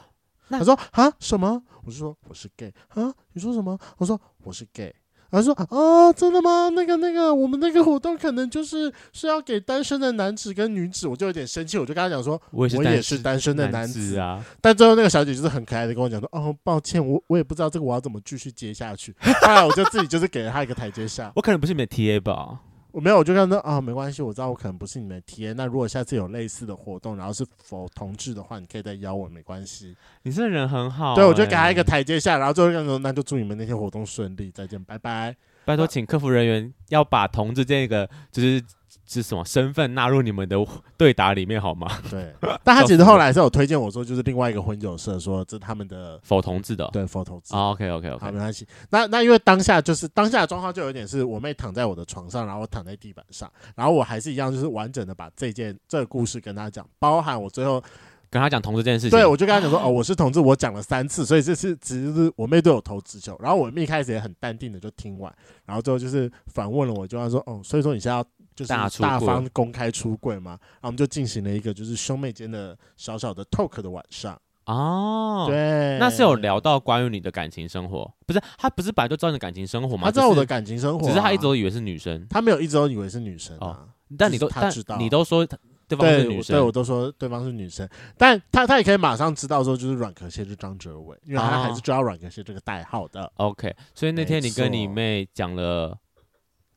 [0.48, 1.62] 他说啊什么？
[1.84, 3.12] 我就说我是 gay 啊。
[3.32, 3.78] 你说什么？
[3.98, 4.94] 我说我是 gay。
[5.28, 6.70] 他说啊，真的吗？
[6.70, 11.08] 那个那个，我们那个活动可能就是是要给单身的男子跟女子。
[11.08, 14.42] 我就有点生气，我就跟他讲说，我也是单身的男子啊。
[14.62, 19.14] 但最后那个小姐就是很可爱的跟我讲说，哦，抱歉，我我也不知道这个我要怎么继续接下去。
[19.20, 21.30] 后来我就自己就是给了他一个台阶下。
[21.36, 22.60] 我可能不是你的 TA 吧。
[22.96, 25.54] 我没有，我就跟他说啊，没关系，我知道我可能不是你们的体验。
[25.54, 29.94] 那如果下次有类似的活动，然后是否同志的话，你可以再邀我，没关系。
[30.22, 35.36] 你这人很好、欸，对，我就给他一个台阶下，然后最后跟他说，那就祝你们那天活动顺利，再见，拜拜。
[35.66, 38.62] 拜托，请客服人员要把同志这个就是。
[39.06, 40.56] 是什么身份纳入你们的
[40.96, 41.86] 对答里面好吗？
[42.10, 47.54] 对，但他其实 后来是有推荐我说，就是另外一个婚酒社，说这是他们的否同志的，对否同志。
[47.54, 48.66] Oh, OK OK OK，好，没关系。
[48.90, 57.80] 那那因为当下就是当下的状况就有点是我妹躺在我的床上，然后我躺在地板上，然后我还是一样就是完整的把这件这个故事跟他讲，包含我最后
[58.28, 59.10] 跟他讲同志这件事情。
[59.10, 65.32] 对，我就跟他讲说哦，我是同志，我讲了三次，所以这次只是我妹对我投直球，然后我妹一开始也很淡定的就听完，
[65.64, 68.24] 然后最后就是反问了我，就他说哦，所以说你现在要。
[68.56, 80.04] 就是大方公开出柜嘛，然后我们就进行了一个就是兄妹间的小小的 talk 的晚上哦，对，那是有聊到关于你的感情生活，不是他不是本来就知道你的感情生活吗？
[80.06, 85.46] 他知道我的感情生活，啊，只是他一直都以为是女生，他没有一直都以为是女生啊，哦，但你都他知道，你都说
[85.86, 93.50] 对方是女生，对，对我都说对方是女生，但他他也可以马上知道说就是软壳蟹是张哲伟，因为他还是知道软壳蟹这个代号的，哦。
[93.50, 95.98] OK，所以那天你跟你妹讲了。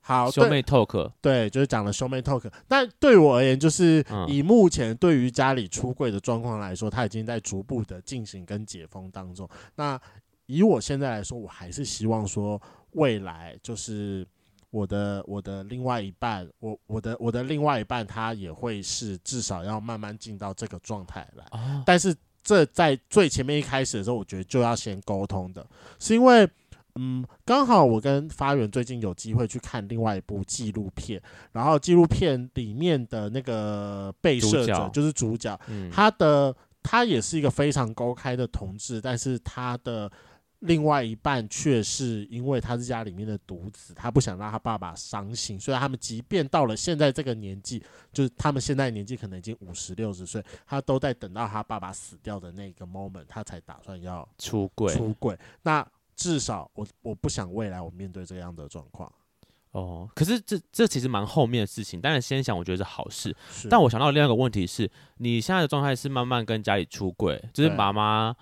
[0.09, 2.51] 好，兄妹 talk，对，就是讲了兄妹 talk。
[2.67, 9.47] 但对我而言，就是以目前对于家里出柜的状况来说，他已经在逐步的进行跟解封当中。
[9.75, 10.01] 那
[10.47, 12.59] 以我现在来说，我还是希望说，
[12.93, 14.27] 未来就是
[14.71, 21.45] 我的我的另外一半，我我的我的另外一半，他也会是至少要慢慢进到这个状态来。
[21.85, 25.63] 但是这在最前面一开始的时候，我觉得就要先沟通的，
[25.99, 26.49] 是因为。
[27.01, 31.21] 嗯，刚好我跟发源最近有机会去看另外一部纪录片，
[31.53, 40.11] 然后纪录片里面的那个被摄者就是主角，嗯、他的他也是一个非常公开的同志，但是他的
[40.59, 47.81] 另外一半却是因为他是家里面的独子，他不想让他爸爸伤心，所以他们即便到了现在这个年纪，
[48.11, 55.39] 就是他们现在年纪可能已经五十六十岁，他都在等到他爸爸死掉的那个 moment，他才打算要出轨出轨。
[55.61, 55.87] 那
[56.19, 59.09] 至少我我不想未来我面对这样的状况。
[59.71, 62.01] 哦，可是这这其实蛮后面的事情。
[62.01, 63.33] 当然先想，我觉得是好事。
[63.69, 68.35] 但我想到另外一个问题是，你现在的状态是慢慢跟家里出轨，就是妈妈、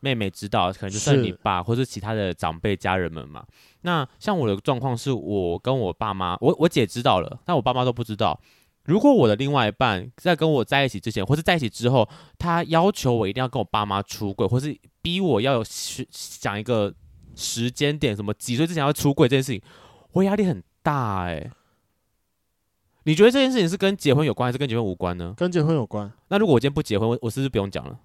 [0.00, 3.44] 妹妹知道，可能就算你爸或是其他的长辈家人们嘛。
[3.80, 8.38] 那像我的状况是，我跟我爸妈，我我姐知道了，但我爸妈都不知道。
[8.84, 12.06] 如果我的另外一半在跟我在一起之前，或是在一起之后，
[12.38, 16.94] 他要求我一定要跟我爸妈出轨，或是逼我要有想一个。
[17.36, 19.62] 时间点什么几岁之前要出柜这件事情，
[20.10, 21.52] 我压力很大哎、欸。
[23.04, 25.32] 你觉得这件事情是跟结婚有关，还是跟结婚无关呢？
[25.36, 26.10] 跟结婚有关。
[26.28, 28.00] 那如果我今天不结婚，我我是不是不用讲了？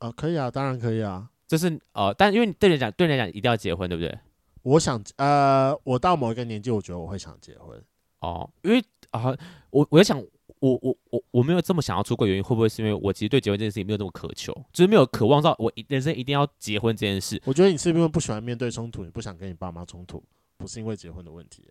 [0.00, 1.30] 哦，可以啊，当然可以啊。
[1.46, 4.18] 这是呃，但因为对你来讲，对你来讲一定要结婚，对不对？
[4.62, 7.82] 我想呃，我到某一个年纪，我觉得我会想结婚。
[8.18, 9.38] 哦，因为啊、呃，
[9.70, 10.22] 我我在想。
[10.60, 17.40] 我我我我没有这么想要出轨，原因会不会是因为我其实对结婚这件事情没有这么渴求，就是没有渴望到我人生一定要结婚这件事。
[17.44, 20.22] 我觉得你是因为不喜欢面对冲突，你不想跟你爸妈冲突，
[20.56, 21.68] 不是因为结婚的问题。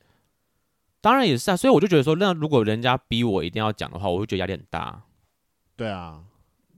[1.01, 5.03] 当然也是啊，所以我就觉得说，那如果人家逼我一定要讲的话，我会觉得压力很大。
[5.75, 6.23] 对啊，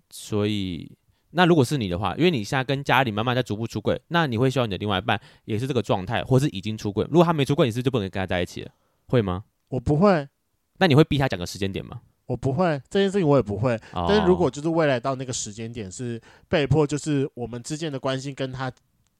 [0.09, 0.91] 所以
[1.31, 7.05] 那如果是你的话，因为你现在跟家里慢慢在逐步出轨，那你会希望你的另外一半也是这个状态，或是已经出轨？
[7.09, 8.71] 如果他没出轨，你是不是就不能跟他在一起了？
[9.07, 9.43] 会吗？
[9.69, 10.27] 我不会。
[10.77, 12.01] 那你会逼他讲个时间点吗？
[12.25, 13.73] 我不会，这件事情我也不会。
[13.93, 18.71] 哦、但是如果就是未来到那个时间点是被迫，就是我们之间的关系跟他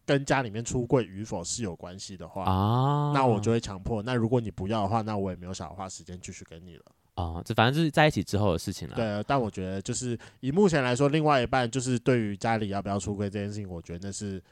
[0.06, 4.04] 跟家里面出柜与否是有关系的话，哦、那我就会强迫。
[4.04, 6.84] 那如果你不要的话，那我也没有想花时间继续跟你了。
[7.16, 8.96] 啊、哦，这反正就是在一起之后的事情了。
[8.96, 14.44] 对，但我觉得就是以目前来说，另外一半就是对于家里要不要出柜这件事情，我觉得那是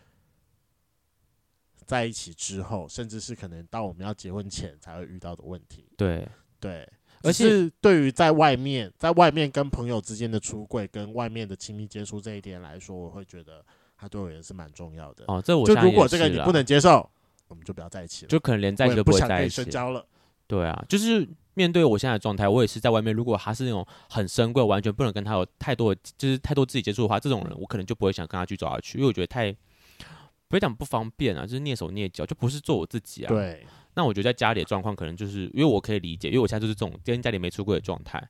[1.85, 5.85] 在一起之后，甚至是可能到我们要结婚前才会遇到的问题。
[5.97, 6.27] 对
[6.59, 6.87] 对。
[7.23, 13.65] 而且对于在外面，在外面跟朋友之间的出柜，跟外面的亲密接触这一点来说，我会觉得
[13.97, 15.23] 他对我也是蛮重要的。
[15.27, 17.09] 哦，这我就如果这个你不能接受，
[17.47, 20.05] 我们就不要在一起了，就可能连在一起都不会在一起深交了。
[20.45, 23.11] 对啊，就是面对我现在的状态，我也是在外面。
[23.11, 33.29] 如果他是那种很深贵，完全不能跟他有太多的，就是太多自己接触的话，这种人我可能就不会想跟他去走下去，因为我觉得太不会讲不方便啊，就是蹑手蹑脚，就不是做我自己啊。
[33.29, 33.65] 对。
[33.95, 38.21] 那我觉得在家里的状况，可能就是因为我可以理解，因为我现在就是这种跟家里没出柜的状态。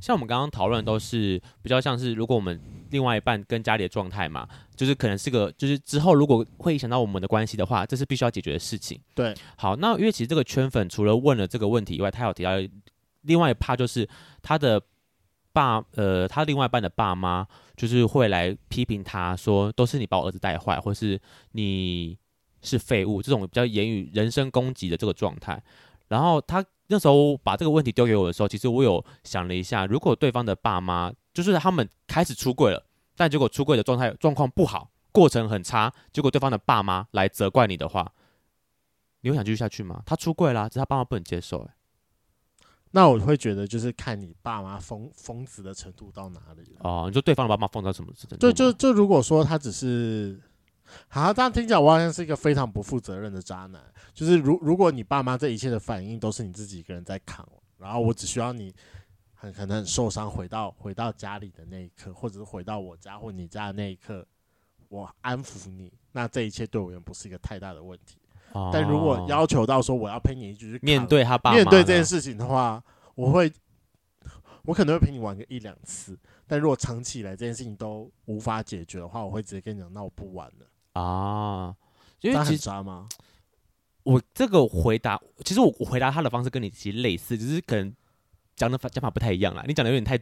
[0.00, 9.00] 像我们刚刚讨论的都是比较像是，如果我们另外一半跟家里的状态嘛，就是可能是个，就是之后如果会影响到我们的关系的话，这是必须要解决的事情。
[9.12, 12.50] 对，好，那因为其实这个圈粉除了问了这个问题以外，他有提到
[13.22, 14.08] 另外一趴，就是
[14.40, 14.80] 他的
[15.52, 17.44] 爸，呃，他另外一半的爸妈
[17.76, 22.16] 就是会来批评他说，都是你把我儿子带坏，或是你
[22.62, 25.62] 是废物，这种比较言语人身攻击的这个状态，
[26.08, 26.64] 然后他。
[26.90, 32.82] 那时候把这个问题丢给我的时候，其实我有想了一下，如果对方的爸妈就是他们开始出柜了，
[33.14, 38.10] 但结果出柜的状态状况不好，过程很差，结果对方的爸妈来责怪你的话，
[39.20, 40.02] 你会想继续下去吗？
[40.06, 41.58] 他出柜啦，只是他爸妈不能接受。
[41.58, 41.74] 哎，
[42.92, 46.80] 那我会觉得就是看你爸妈疯疯子的程度到哪里了。
[46.84, 48.36] 哦，你说对方的爸妈疯到什么程度？
[48.38, 50.40] 对，就就如果说他只是。
[51.08, 53.82] 好，这样听起来我好像是一个非常不负责任的渣男。
[54.14, 57.48] 就是如如果你爸妈这一切的反应都是你自己一个人在扛，
[57.78, 58.74] 然后我只需要你
[59.34, 64.26] 很可能很受伤，回到回到家里的那一刻，或者是回到我家或你家的那一刻，
[64.88, 68.18] 我安抚你，那这一切对我也不是一个太大的问题。
[68.52, 72.82] 哦、但如果要求到说我要陪你一起去面对他爸，面对这件事情的话，
[73.14, 73.52] 我会
[74.62, 80.66] 我可能会陪你玩个一两次，但如果长期以来这件事情都无法解决的话，我会直接跟你讲，那我不玩了。
[80.98, 81.74] 啊，
[82.20, 83.08] 因为其实吗？
[84.02, 87.94] 我这个回答，其实我我回答他的方式跟你其实类似，只是可能
[88.56, 89.62] 讲的讲法不太一样啦。
[89.66, 90.16] 你讲的有点太，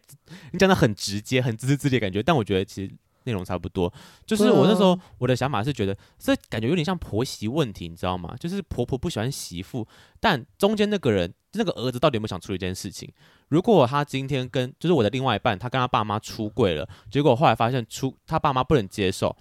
[0.52, 2.92] 你讲的很直接，很自私自利的感觉，但我觉得其实
[3.24, 3.92] 内容差不多。
[4.26, 8.34] 就是我那时候我的想法是觉得，这感觉有点像婆媳问题，你知道吗？
[8.40, 9.86] 就是婆婆不喜欢媳妇，
[10.18, 13.08] 但中间那个人那个儿子到底有没有想处理这件事情？
[13.48, 19.36] 如果他今天跟就是我的另外一半，他跟他爸妈出柜了，结果后来发现出他爸妈不能接受。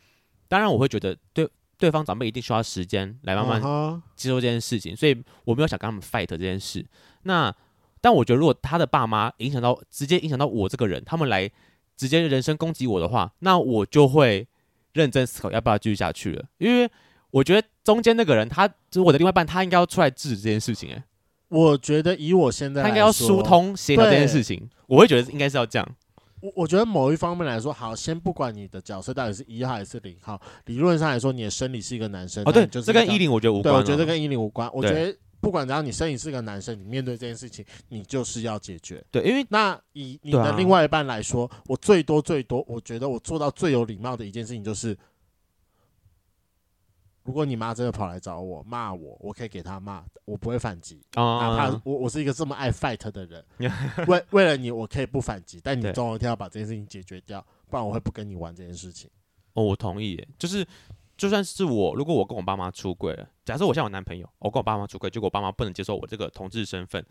[0.47, 3.61] 当然，我会觉得对对方长辈一定需要时间来慢慢
[4.15, 4.99] 接受这件事情，uh -huh.
[4.99, 6.85] 所以我没有想跟他们 fight 这件事。
[7.23, 7.53] 那
[8.01, 11.49] 但我觉得，如果他的爸妈影响到直接影响到我这个人，他们来
[11.97, 14.47] 直接人身攻击我的话，那我就会
[14.93, 16.45] 认真思考要不要继续下去了。
[16.59, 16.89] 因为
[17.31, 20.91] 我觉得中间那个人，他就是我的另外一半，他应该要出来制止这件事情。
[20.91, 21.03] 哎，
[21.49, 24.69] 我觉得以我现在，他应该要疏通协调这件事情。
[24.87, 25.95] 我会觉得应该是要这样。
[26.45, 32.43] 我我觉得某一方面来说，好，先不管你的角色到底是一号还是零号，理论上来说，你的生理是一个男生。
[32.45, 33.73] 哦，对，就是这跟一零我觉得无关。
[33.73, 34.69] 对，我觉得跟一零无关。
[34.71, 39.03] 我觉得不管怎样，你生理是个男生，你面对这件事情，你就是要解决。
[39.09, 44.95] 对，因为那以你的另外一半来说，我最多最多，我觉得我做到最有礼貌的一件事情就是。
[47.25, 51.01] 如果你妈真的跑来找我骂我，我可以给她骂，我不会反击。
[51.15, 53.43] Oh, 哪怕我我是一个这么爱 fight 的人，
[54.07, 59.09] 为为了你，我可以不反击，但你总有一天要把这件事情解决掉，不然我会不跟你玩这件事情。
[59.53, 60.65] 哦，我同意耶，就是
[61.17, 67.03] 就算是我，如果我跟我爸妈出轨了，假设我现在有男朋友，我跟我爸妈出轨，结果我爸妈不能接受我这个同志身份，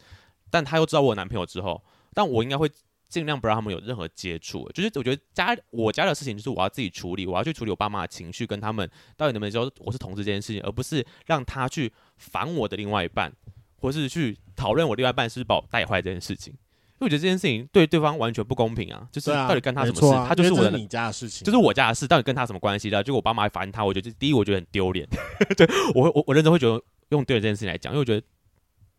[0.49, 1.83] 但他又知道我有男朋友之后，
[2.15, 2.71] 但我应该会。
[3.09, 13.33] 尽量不让他们有任何接触，就是我觉得家我家的事情就是我要自己处理，我要去处理我爸妈的情绪，跟他们到底能不能说我是同志这件事情，而不是让他去烦我的另外一半，
[13.77, 16.53] 或是去讨论我另外一半是不是把我带坏这件事情。
[16.53, 23.03] 因为我觉得这件事情对对方完全不公平啊，就是到底跟他什么事，啊、他就是我的你家的事情，就是我家的事，到底跟他什么关系的？
[23.03, 25.07] 就我爸妈还烦他，我觉得第一我觉得很丢脸，
[25.57, 28.25] 对我我我认真会觉得用对这件事情来讲，因为我觉得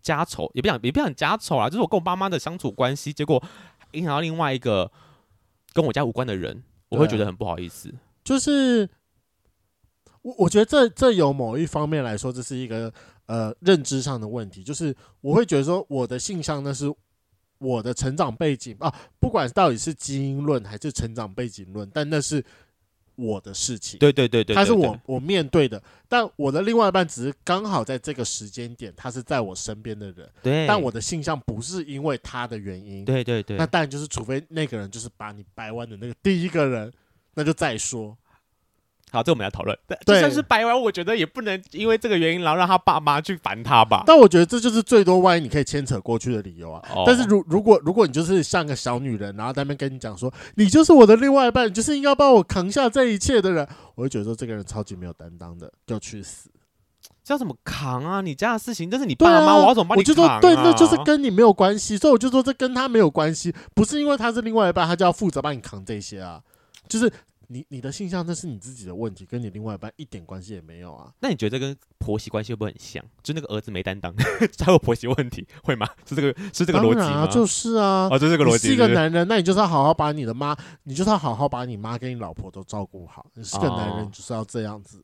[0.01, 3.41] 家丑也不想也不想家丑啊，就是我跟我爸妈的相处关系，结果。
[3.95, 4.91] 影响到另外一个
[5.73, 7.93] 跟我家无关的人，我会觉得很不好意思。
[8.23, 8.87] 就是
[10.21, 12.93] 我我觉得这这有某一方面来说，这是一个
[13.25, 14.63] 呃认知上的问题。
[14.63, 16.93] 就是我会觉得说，我的性向那是
[17.57, 22.43] 我的成长背景啊，不管到底是基因论还是成长背景论，但那是。
[23.15, 36.91] 我的事情，对对对对，他是我我面对的，但我的另外一半只是刚好在这个时间点，他是在我身边的人，对，但我的性向不是因为他的原因，对对对，那当然就是除非那个人就是把你掰弯的那个第一个人，
[37.33, 38.17] 那就再说。
[39.15, 39.77] 好，这我们来讨论。
[39.87, 44.03] 对，就算是白玩，我觉得也不能因为这个原因，然后让他爸妈去烦他吧。
[44.05, 46.81] 但我觉得这就是最多万一你可以牵扯过去的理由啊。
[46.93, 56.49] 哦、但是如如果如果你就是像个小女人，然后在那边跟你讲说，你就是我的另外一半，你就是应该帮我扛下这一切的人，我会觉得说这个人超级没有担当的，就去死。
[57.23, 58.21] 这要怎么扛啊？
[58.21, 60.35] 你家的事情，这是你爸妈，啊，我要怎么帮你扛，啊？
[60.37, 66.39] 我就说，对，那就是跟你没有关系，所以我就说这跟他没有关系，不是因为他是另外一半，他就要负责帮你扛这些啊。
[66.87, 67.11] 就是
[67.49, 71.11] 你你的性向那是你自己的问题，跟你另外一半一点关系也没有啊。
[71.19, 73.03] 那你觉得这跟婆媳关系会不会很像？
[73.23, 74.13] 就那个儿子没担当，
[74.57, 75.87] 才有婆媳问题，会吗？
[76.07, 77.27] 是这个是这个逻辑吗？
[77.27, 78.67] 就是啊，哦，就这个逻辑。
[78.67, 83.25] 你是一个男人，那你就是要好好把你的妈，你就是要好好把你妈跟你老婆都照顾好。
[83.33, 84.99] 你是个男人，就是要这样子。
[84.99, 85.03] 哦、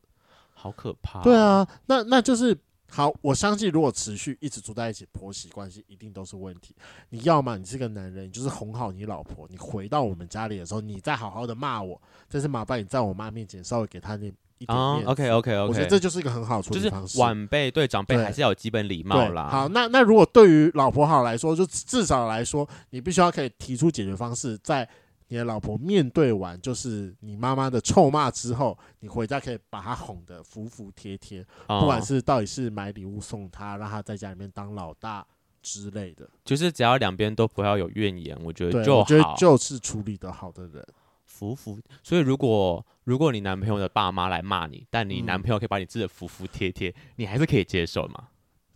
[0.54, 1.22] 好可怕、哦。
[1.24, 2.58] 对啊，那那就是。
[2.94, 6.76] 好，我相信如果持续一直住在一起，婆媳关系一定都是问题。
[7.08, 11.98] 你要么你是个男人，你就是哄好你老婆，你回到我们家里的时候，你再好好的骂我，
[12.30, 14.26] 但是麻烦你在我妈面前稍微给她那
[14.58, 15.10] 一点面子。
[15.10, 17.08] OK OK OK，我觉得这就是一个很好处理方式。
[17.08, 19.48] 就是晚辈对长辈还是要有基本礼貌啦。
[19.48, 24.88] 好，那那如果对于老婆好来说，就至少来说，你必须要可以提出解决方式，在。
[25.32, 35.26] 你的老婆面对完就是你妈妈的臭骂之后，你回家可以把她哄得服服帖帖，哦、不管是到底是买礼物送她，让她在家里面当老大
[35.62, 39.00] 之类的，就是只要两边都不要有怨言，我觉得就好。
[39.00, 40.86] 我觉得就是处理得好的人，
[41.24, 41.80] 服服。
[42.02, 48.28] 所以如果如果你男朋友的爸妈来骂你，但你男朋友可以把你治得服服帖帖，你还是可以接受吗？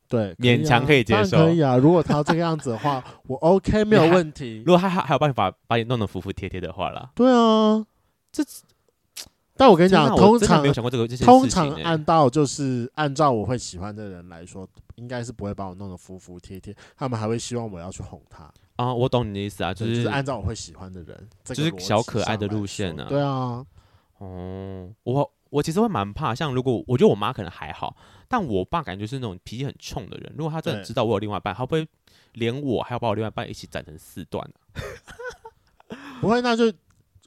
[0.09, 1.77] 对，勉强可以接受，可以啊。
[1.77, 4.63] 如果他这个样子的话， 我 OK 没有问题。
[4.65, 7.85] 如果他还还有办法把你弄得服服帖帖的话啦，对啊，
[8.33, 8.45] 这。
[9.59, 18.93] 但我跟你讲，通常没有想过这个这些通常按照就是按照我会喜欢的人来说，应该是不会把我弄得服服帖帖，他们还会希望我要去哄他啊。
[18.93, 23.07] 我懂你的意思啊，就是，就是按照我会喜欢的人，就是小可爱的路线呢。
[23.09, 23.65] 对啊，
[24.19, 27.97] 哦，我我其实会蛮怕，像如果我觉得我妈可能还好。
[28.29, 30.31] 但我爸感觉是那种脾气很冲的人。
[30.37, 31.89] 如果他真的知道我有另外一半，他会不会
[32.35, 35.97] 连我还要把我另外一半一起斩成四段啊？
[36.21, 36.71] 不会，那就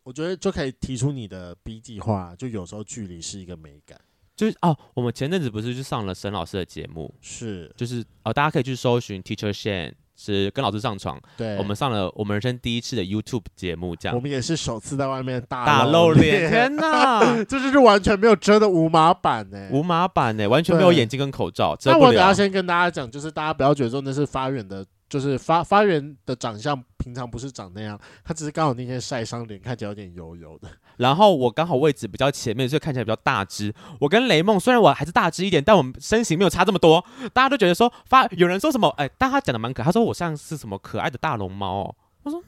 [0.04, 2.36] 我觉得就可以提出你的 B 计划。
[2.38, 4.00] 就有时候距离是一个美感。
[4.36, 7.12] 就是哦，我们前阵子不是就上了沈老师的节目？
[7.22, 9.94] 是，就是哦，大家可以去搜寻 Teacher Shen。
[10.22, 14.16] 是跟老师上床，对，我们上了我们人生第一次的 YouTube 节目，这样。
[14.16, 21.78] 我们也是首次在外面大大露脸，天哪，这 就是完全没有遮的无码版呢，无码版呢，完全没有眼镜跟口罩。
[21.86, 24.86] 那我等下先跟大家讲，就是大家不要觉得说那是发源的。
[25.10, 30.70] 就是发发源的长相，平常不是长那样，他只是刚好那天晒伤，脸看起来有点油油的。
[30.98, 33.74] 然后我刚好位置比较前面，所以看起来比较大只。
[34.00, 37.04] 我跟雷梦虽然我还是大只一点，但我们身形没有差这么多。
[37.34, 41.96] 大家都觉得说发有人说什么，哎、欸，但他讲的蛮可爱，他说我像是什么可爱的大龙猫哦。
[42.22, 42.44] 我说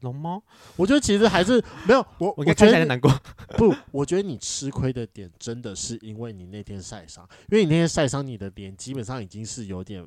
[0.00, 0.42] 龙猫，
[0.76, 3.10] 我觉得其实还是没有我，我看起来难过。
[3.56, 10.04] 不，我觉得你吃亏的点真的是因为你那天晒伤，因为你那天晒伤，你的脸基本上已经是有点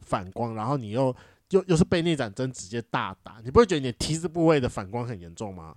[0.00, 1.16] 反光，然后你又。
[1.50, 5.74] 又又是被那盏针直接大打，你不会觉得你的 T 字部位的反光很严重吗？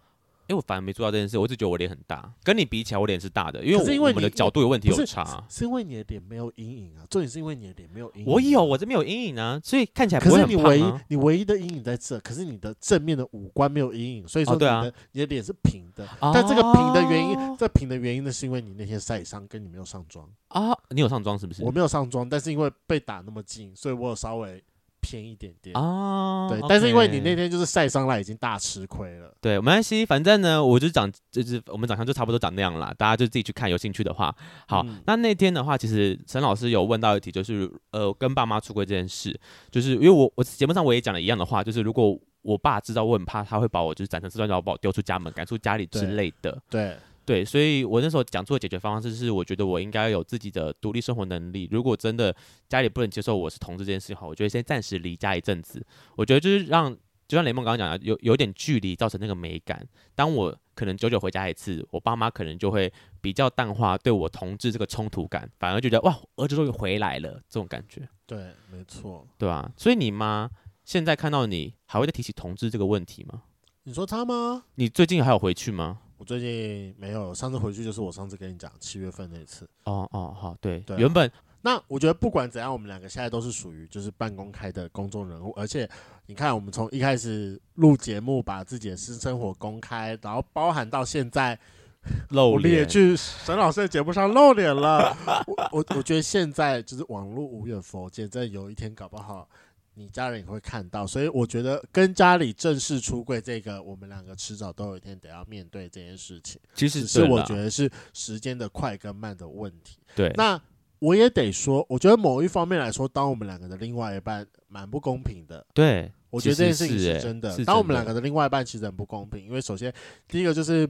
[0.47, 8.27] 因为我反而没做到这件事，我只觉得我脸很大，跟你比起来我脸是大的，因为我，是因为我们的角度有问题有差，啊是，是因为你的脸没有阴影啊，重点是因为你的脸没有阴影，啊。
[8.27, 10.43] 我有，我这边有阴影啊，所以看起来不会，啊。
[10.43, 16.05] 可是你唯一你唯一的阴影在这，可是你的正面的五官没有阴影，所以说你的，你的脸是平的。
[16.19, 20.77] 哦，但这个平的原因，这平的原因呢，是因为你那天晒伤，跟你没有上妆啊。
[20.89, 21.63] 你有上妆是不是？
[21.63, 24.61] 我没有上妆，但是因为被打那么近，所以我有稍微。
[25.03, 29.35] 偏一点点哦，对但是因为你那天就是晒伤了，已经大吃亏了。
[29.41, 32.93] 对，没关系，反正呢，我就长，就是我们长相就差不多长那样啦。
[32.97, 34.33] 大家就自己去看，有兴趣的话。
[34.67, 39.37] 好，嗯、那那天的话，其实陈老师有问到一题，就是呃，跟爸妈出轨这件事，
[39.69, 46.57] 就是因为我我节目上我也讲了一样的话，就是如果我爸知道我很怕，他会把我就是斩成四段，然后把我丢出家门，赶出家里之类的。
[46.69, 46.83] 对。
[46.83, 51.67] 对对，所以我那时候讲出的解决方式是，我觉得我应该有自己的独立生活能力。
[51.71, 52.35] 如果真的
[52.67, 55.85] 家里不能接受我是同志这件事的话，我觉得先暂时离家一阵子。
[56.15, 56.93] 我觉得就是让，
[57.27, 59.87] 就像雷梦刚刚讲的，有有点距离造成那个美感。
[60.15, 68.07] 当我可能久久回家一次，我爸妈可能就会比较淡化对我同志这个冲突感，反而觉得哇，儿子终于回来了这种感觉。
[68.25, 69.71] 对，没错，对吧？
[69.77, 70.49] 所以你妈
[70.83, 73.43] 现在看到你还会再提起同志这个问题吗？
[73.83, 74.65] 你说他吗？
[74.75, 75.99] 你最近还有回去吗？
[76.23, 79.67] 我最近没有，上次回去就是我上次跟你讲七月份那次。
[79.83, 81.29] 哦哦好，对对，原本
[81.61, 85.89] 那我觉得不管怎样，我们两个现在都是属于就是半公开的公众人物，而且
[86.27, 91.59] 你看，我们从一开始录节目，把自己的私生活公开，然后包含到现在
[92.31, 95.13] 露脸，也去沈老师的节目上露脸了。
[95.45, 99.49] 我我我觉得现在就是网络无远佛界，真的有一天搞不好。
[99.95, 106.59] 你家人也会看到，所以我觉得跟家里正式出柜这个，我们两个迟早都有一天得要面对这件事情。
[106.73, 109.97] 其实是我觉得是时间的快跟慢的问题。
[110.15, 110.59] 对，那
[110.99, 115.65] 我也得说，我觉得某一方面来说，当我们两个的另外一半蛮不公平的。
[115.73, 117.63] 对，我觉得这件事情是真的。
[117.65, 119.93] 当我们两个的另外一半其实很不公平，因为首先
[120.27, 120.89] 第一个就是。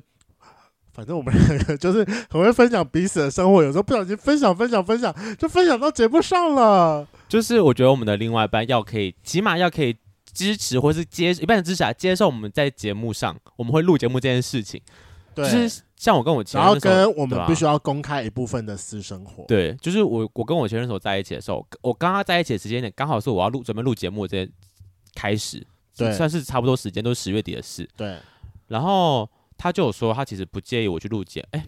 [0.94, 7.08] 反正我们两个 就是很会分享彼此的生活，有时候不小心分享分享分享，就分享到节目上了。
[7.28, 9.96] 就是我觉得我们的另外一半要可以，起码要可以
[10.32, 14.80] 支持，或是接一半的支持啊，接受我们在节目上我们会录节目这件事情。
[15.36, 19.46] 对，就是像我跟我前任，然后跟我们必须要公开一部分的私生活。
[19.48, 24.52] 对，对，就是我我跟我前任所在一起的时候，我跟他在一起的时间点刚好是我要录准备录节目这些
[25.16, 25.66] 开始，
[25.98, 27.90] 对，算是差不多时间，都是十月底的事。
[27.98, 28.20] 对，
[28.68, 29.28] 然后
[29.64, 31.66] 他就有说他其实不介意我去录节，哎。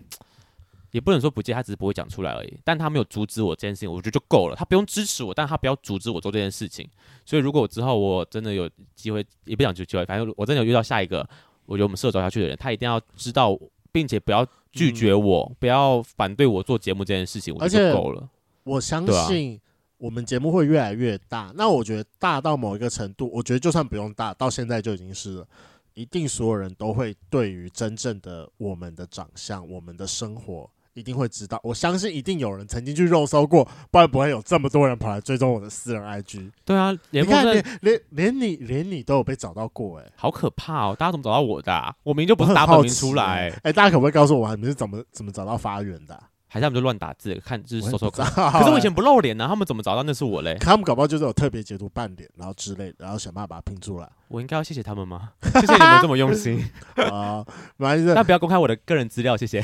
[0.91, 2.57] 也不能说不介意，他只是不会讲出来而已。
[2.63, 4.55] 但他没有阻止我这件事情，我觉得就够了。
[4.55, 6.87] 他不用支持我，但他不要阻止我做这件事情。
[7.25, 11.27] 所以，如果我之后我真的有机会，也不想就机会，反正我真的有遇到下一个
[11.65, 13.59] 我觉得我们适合走下去的人，他一定要知道，
[13.91, 18.29] 并且不要拒绝我，嗯、不要反对我做节目这件事情，我觉得就够了。
[18.63, 19.59] 我相信
[19.97, 21.51] 我们节目会越来越大。
[21.55, 25.47] 那我觉得大到某一个程度，我觉得就算不用大，到现在就已经是了。
[25.95, 30.69] 一定所有人都会对于真正的我们的长相、我们的生活。
[30.93, 36.49] 一定会知道，我相信一定有人曾经去肉搜过，不然不会有这么多人跑来追踪我的私人 IG。
[36.63, 40.95] 对啊，你看连连连你连你都有被找到过，哎，好可怕哦！
[40.97, 41.93] 大家怎么找到我的啊？
[42.03, 46.29] 我明明就不是打本名出来，哎，大家可不可以告诉我，你们是怎么怎么找到发源的啊？
[46.56, 48.26] 还是他们就乱打字，看就是搜搜看。
[48.49, 50.56] 可是我以前不露脸呢，啊，他们怎么找到那是我嘞？
[50.58, 54.10] 他们搞不好就是有特别截图半脸，然后之类的，然后想办法把它拼出来。
[54.30, 55.32] 我应该要谢谢他们吗？
[55.43, 56.66] 谢谢你们这么用心
[57.12, 57.45] 啊！
[57.78, 59.62] 那不要公开我的个人资料，谢谢。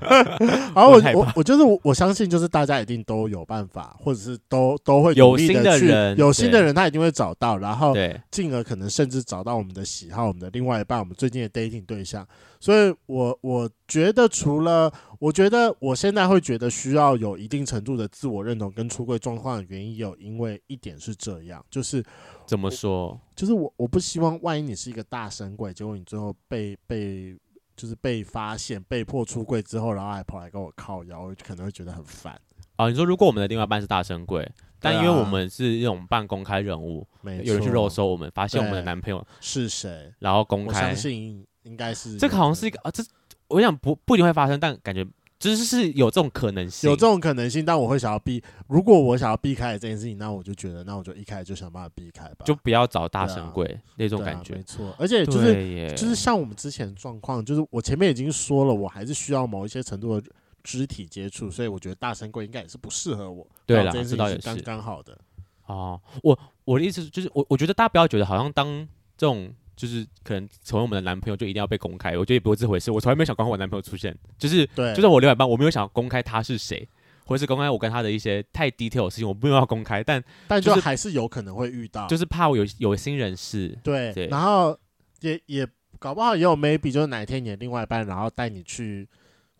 [0.00, 7.94] 然后我我我就是我，我相信就是大家一定都有办法，或者是都都会有心的人，有心的人他一定会找到，然后
[8.30, 12.26] 进而可能甚至找到我们的喜好，我们的另外一半，我们最近的 dating 对象。
[12.58, 22.02] 所以我我觉得除了我觉得我现在会觉得需要有一定程度的自我认同跟出柜状况的原因，有因为一点是这样，就是
[22.46, 27.36] 怎么说，就是我我不希望万一你是一个大神鬼，结果你最后被被。
[27.76, 32.40] 就是被发现、被迫出柜之后，然后还跑来跟我靠腰，我可能会觉得很烦。
[32.76, 34.50] 哦，你说如果我们的另外一半是大神柜，
[34.80, 43.04] 但因为我们是那种半公开人物，没，有人去肉搜我们，发现我们的男朋友是谁，然后公开，我相信应该是这个好像是一个啊，这
[43.48, 45.06] 我想不不一定会发生，但感觉。
[45.38, 48.42] 只是是有这种可能性，有这种可能性，但我会想要避。
[48.68, 54.54] 如果我想要避开这件事情，那我就觉得，那我就一开始就想办法避开吧，就不要找大神鬼、啊、那种感觉。
[54.54, 60.26] 啊、没错，而且就是就是像我们之前状况，就是我前面已经说了，我还是需要某一些程度的
[60.62, 63.46] 肢体接触，所以我觉得大神鬼应该也是不适合我。
[63.66, 65.18] 对了，这件事情是刚刚好的。
[65.66, 69.52] 哦，我我的意思就是，我我觉得大家不要觉得好像当这种。
[69.76, 72.90] 就是可能成为我们的男朋友就一定要被公开，我觉得也不会这回事。
[72.90, 76.88] 我从来没有想公开我男朋友出现，就是对，就算我另外一半，我没有想要公开他是谁，
[77.26, 80.02] 或者是公开我跟他的一些太 detail 的事情，我不用要公开。
[80.02, 83.78] 但但就还是有可能会遇到，就是怕我有有心人士。
[83.84, 84.76] 对，对然后
[85.20, 85.68] 也也
[85.98, 89.06] 搞不好也有 maybe，就是哪一天你的另外一半，然后带你去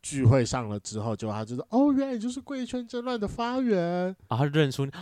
[0.03, 4.93] 聚会上了之后，就他就是哦，原来你就是贵圈真乱的发源，然后认出你。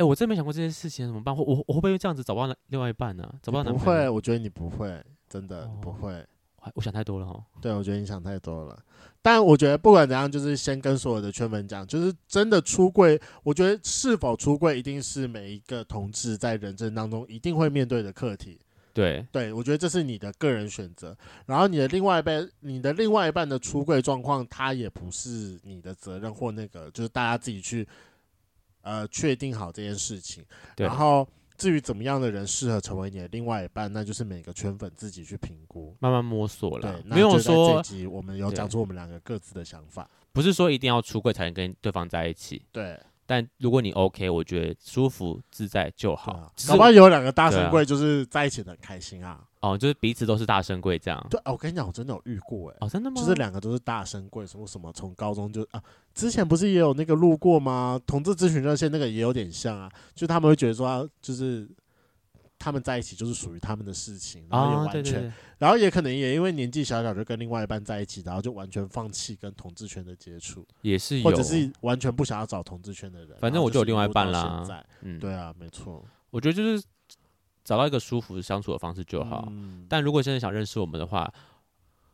[0.00, 1.36] 哎、欸，我真没想过这件事情怎么办？
[1.36, 3.34] 我我我会不会这样子找不到另外一半呢、啊？
[3.42, 3.78] 找不到男朋友？
[3.78, 6.26] 不会，我觉得你不会，真的、哦、不会。
[6.74, 7.38] 我想太多了哈。
[7.60, 8.82] 对，我觉得你想太多了。
[9.20, 18.58] 但我觉得不管怎样，就是先跟所有的圈粉讲，就是真的出柜，我觉得是否出柜一定是每一个同志在人生当中一定会面对的课题。
[18.94, 21.14] 对，对我觉得这是你的个人选择。
[21.44, 27.86] 然后你的另外一半，你的另外一半的出柜状况，他也不是你的责任或那个，就是大家自己去。
[28.82, 30.44] 呃，确定好这件事情，
[30.76, 36.92] 然后至于怎么样的人适合成为你的另外一半，那就是每个圈粉自己去评估，慢慢摸索了。
[36.92, 42.62] 对，没有说这集我们有讲出我们两个各自的想法，不是说一定要出柜才能跟对方在一起。
[42.72, 42.98] 对。
[43.30, 46.52] 但如果你 OK，我觉得舒服自在就好。
[46.66, 49.40] 哪怕有两个大神柜，就是在一起的很开心啊。
[49.60, 51.24] 哦，就是彼此都是大神柜这样。
[51.30, 52.76] 对，我跟你讲，我真的有遇过哎。
[52.80, 53.20] 哦，真的吗？
[53.20, 55.80] 就是两个都是大神柜，什么什么，从高中就啊，
[56.12, 58.00] 之前不是也有那个路过吗？
[58.04, 61.68] 同志咨询热线那个也有点像啊，就他们会觉得说，就是。
[62.60, 73.36] 他们在一起就是属于他们的事情，然后也完全，哦、对对对，然后也可能也因为年纪小小就跟另外一半在一起，然后就完全放弃跟同志圈的接触，也是有，或者是完全不想要找同志圈的人。
[73.40, 74.64] 反正我就有另外一半啦。
[75.00, 76.04] 嗯，对啊，没错。
[76.30, 76.84] 我觉得就是
[77.64, 79.48] 找到一个舒服相处的方式就好。
[79.50, 81.32] 嗯、但如果真的想认识我们的话。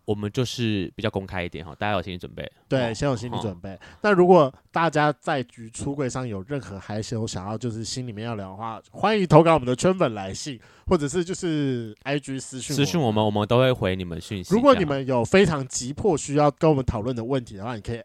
[0.06, 2.50] 我们就是比较公开一点哈，大家有心理准备。
[2.68, 3.76] 对，先有心理准备。
[4.02, 14.54] 那如果大家在局出柜上有任何害羞想要就是心里面要聊的话，欢迎投稿我们的圈粉来信，或者是就是 IG 私讯私讯我们，我们都会回你们讯息。
[14.54, 18.00] 如果你们有非常急迫需要跟我们讨论的问题的话，你可以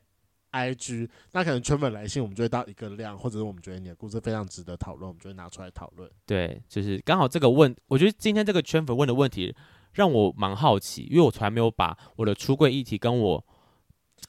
[0.52, 6.10] IG，那可能圈粉来信我们就会到一个量，或者是我们觉得你的故事非常值得讨论，我们就会拿出来讨论。
[6.26, 9.56] 对，就是刚好这个问，我觉得今天这个圈粉问的问题。
[9.94, 13.46] 让我蛮好奇，因为我从来没有把我的出柜议题跟我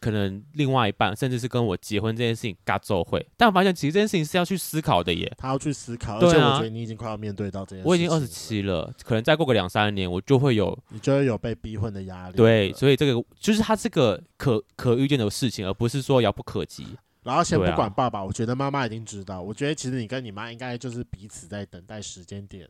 [0.00, 5.32] 可能另外一半，甚至是跟我结婚这件事情嘎奏会，但我发现其实这件事情是要去思考的耶。
[5.36, 7.88] 他要去思考，而且我觉得你已经快要面对到这件事。
[7.88, 12.36] 我已经二十七了，可能再过个两三年，我就会有，你就会有被逼婚的压力。
[12.36, 16.86] 对，所以这个就是他这个可可预见的事情，而不是说遥不可及。
[17.22, 19.40] 然后先不管爸爸，啊、我觉得妈妈已经知道。
[19.40, 22.68] 我觉得其实你跟你妈应该就是彼此在等待时间点。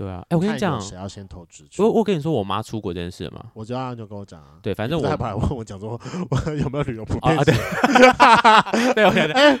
[0.00, 1.62] 对啊，哎，我跟你讲，谁要先投资？
[1.76, 4.56] 我我跟你说，我妈出国这件事嘛，我知道，就跟我讲啊。
[4.62, 7.44] 对，反正我害怕问我讲说，我 有没有旅游不便险？
[7.44, 9.60] 对，对，对，哎，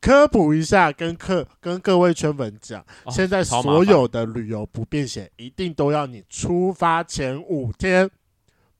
[0.00, 8.10] 科普一下，跟客跟各位圈粉讲，哦、现在所有的旅游不便险一定都要你出发前五天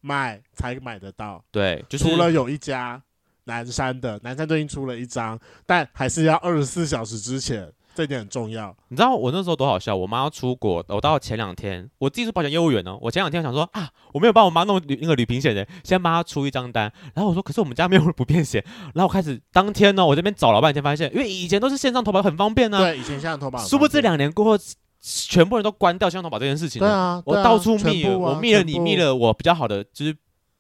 [0.01, 1.40] 买才买得到。
[1.53, 3.01] 对，就是、除了有一家
[3.44, 7.72] 南山的，南山最近出了一张，但还是要二十四小时之前。
[7.99, 9.96] 这点很重要，你知道我那时候多好笑？
[9.96, 12.96] 我妈要出国，我到前两天，我自己是保险业务员哦。
[13.01, 16.84] 我前两天想说啊，我没有帮我妈弄旅那个旅行险的，先帮她出一张单。
[17.12, 18.64] 然后我说，可是我们家没有不便险。
[18.94, 22.84] 然后我开始当天呢，我这边找了半天，发现因为以前都是线上投保很方便呢、啊。
[22.84, 23.59] 对，以前线上投保。
[23.59, 24.64] 殊不知两年过后，
[25.01, 26.78] 全部人都关掉线上投保这件事情。
[26.78, 30.14] 对啊，对啊，我到处密，啊、我密了你，密了我比较好的，就是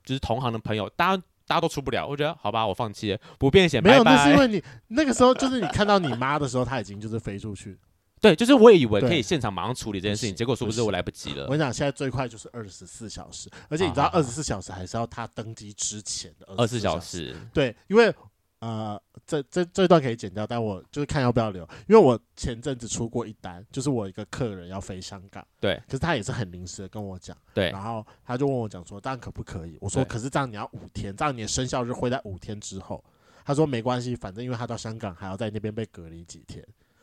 [0.04, 1.22] 就是同行的朋友，大家。
[1.48, 3.82] 大家都出不了，我觉得好吧，我放弃了，不便险。
[3.82, 4.16] 没有，拜拜。
[4.16, 7.76] 那是因为你那个时候就是你看到你妈的时候，她已经就是飞出去。
[8.20, 11.44] 对，就是我也以为可以现场马上处理这件事情，结果殊不知我来不及了。
[11.46, 17.34] 我跟你讲，现在最快就是二十四小时，而且你知道二十四小时还是要他登机之前的二十四小时。
[17.52, 18.14] 对，因为。
[18.60, 29.78] 呃，这这这段可以剪掉，但我就是看要不要留，因为我前阵子出过一单，就是我一个客人要飞香港，对，可是他也是很临时的跟我讲，对，然后他就问我讲说，这样可不可以？
[29.80, 33.02] 我说，可是这样你要五天，这样你的生效日会在五天之后。
[33.44, 36.62] 他说没关系，反正因为他到香港还要在那边被隔离几天，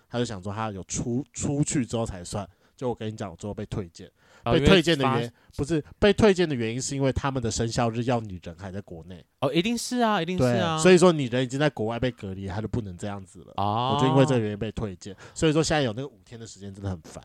[0.10, 2.48] 他就想说他有出出去之后才算。
[2.76, 4.12] 就我跟你讲，我最后被退件。
[4.46, 10.78] 被推荐的原因不是被推荐的原因，是因为他们的生效日要女人还在国内哦，一定是啊，一定是啊。
[10.78, 13.54] 所以说女人已经在国外被隔离，他就不能这样子了。
[13.58, 15.16] 哦，我就因为这个原因被推荐。
[15.34, 17.24] 所以说现在有那个五天的时间真的很烦。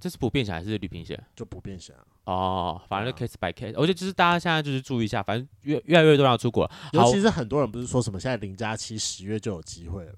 [0.00, 1.18] 这是不便险还是旅平险？
[1.34, 2.04] 就不便险啊。
[2.24, 10.14] 哦，反正 case by case，我觉得就是大家现在就是注意一下，反正越越来越多人要出国，尤其是很多人不是说什么现在零加七十月就有机会了，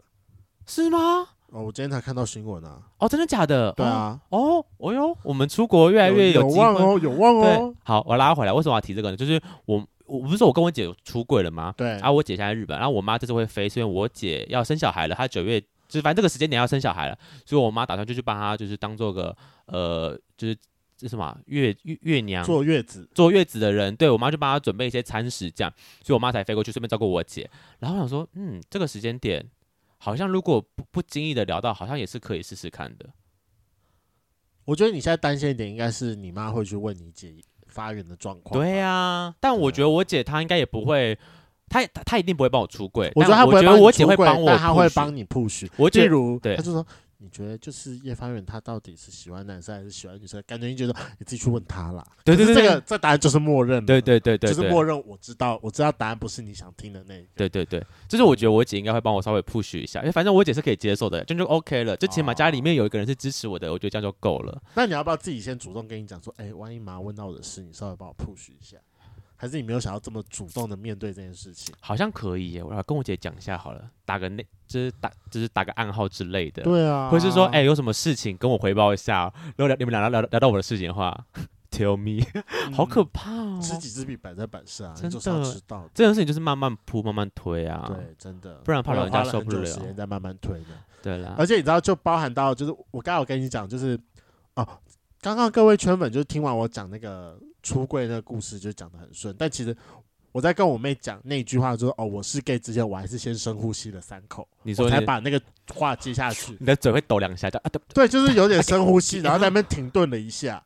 [0.67, 1.29] 是吗？
[1.51, 2.83] 哦，我今天才看到新闻啊！
[2.99, 3.73] 哦，真的假的？
[3.73, 4.21] 对啊。
[4.31, 7.75] 哦，哦哟，我们出国越来越有望哦，有望哦。
[7.85, 9.17] 好，我拉回来，为什么要提这个呢？
[9.17, 11.73] 就是我，我不是说我跟我姐出轨了吗？
[11.77, 11.99] 对。
[12.01, 19.35] 啊，我姐现在在日本，然后我妈这次会飞，是因为我姐要生小孩了，她九月，就是反正这个时间点要生小孩了，所以我妈打算就去帮她，就是当做个
[19.67, 20.57] 呃，就是
[20.97, 25.73] 这什么月月月娘，坐月子，坐月子的人，对我妈就帮她准备一些餐食，这样，
[26.03, 27.49] 所以我妈才飞过去，顺便照顾我姐。
[27.79, 29.47] 然后我想说，嗯，这个时间点。
[30.07, 33.07] 好像如果不不经意的聊到，好像也是可以试试看的。
[34.65, 37.35] 我觉得你现在担心一点，应该是你妈会去问你姐
[37.67, 38.57] 发源的状况。
[38.57, 41.19] 对啊，但我觉得我姐她应该也不会，
[41.69, 43.11] 她她一定不会帮我出柜。
[43.17, 45.69] 我觉得她不会帮我姐会帮我，她会帮你 push。
[45.77, 46.87] 我姐如对，她就说。
[47.19, 50.43] 你觉得就是叶方远他到底是喜欢男生还是喜欢女生？
[50.47, 52.07] 感觉你觉得你自己去问他啦。
[52.25, 53.85] 对对对，这个这答案就是默认。
[53.87, 54.97] 对对对对，就是默认。
[55.07, 57.27] 我知道，我知道答案不是你想听的那个。
[57.35, 61.97] 对对对，就是我觉得我姐应该会帮我稍微 push 一下，因为反正我姐是可以接受的，这就，就 OK 了。
[61.97, 64.63] 就起码家里面有一个人是支持我的，我觉得这样就够了。
[64.75, 68.77] 那你要不要自己先主动跟你讲说，哎，万一妈问到我的事，你稍微帮我 push 一下？
[69.37, 71.75] 还是你没有想要这么主动的面对这件事情？
[71.81, 76.63] 好像可以耶，我要跟我姐讲一下好了，打个那，就是打，就是打个暗号之类的。
[76.63, 79.33] 对啊，或是说，哎、欸，有什么事情跟我回报一下。
[79.57, 81.27] 如果聊你们俩聊聊到我的事情的话，
[81.71, 83.59] tell me，、嗯、好可怕哦。
[83.61, 85.19] 知己知彼，百战百胜啊，真的。
[85.19, 87.85] 知道这件事情就是慢慢铺，慢慢推啊。
[87.89, 89.65] 对，真的，不然怕老人家受不了。
[89.65, 90.67] 时间在慢慢推的。
[91.03, 93.99] 对啦，而且你知道，就包含到，就是我刚刚有跟你讲，就是
[94.55, 94.67] 哦，
[95.21, 99.77] 刚刚各位圈粉就是听完我讲那个出柜那个故事，就讲的很顺，但其实。
[100.33, 105.41] 我在跟我妹讲那句话，说哦，我是 gay 之前，我还是先深呼吸了三口，你说才把那个
[105.73, 106.55] 话接下去。
[106.61, 110.63] 你的嘴会抖两下，就啊，对，就是有点深呼吸， 然后在那边停顿了一下。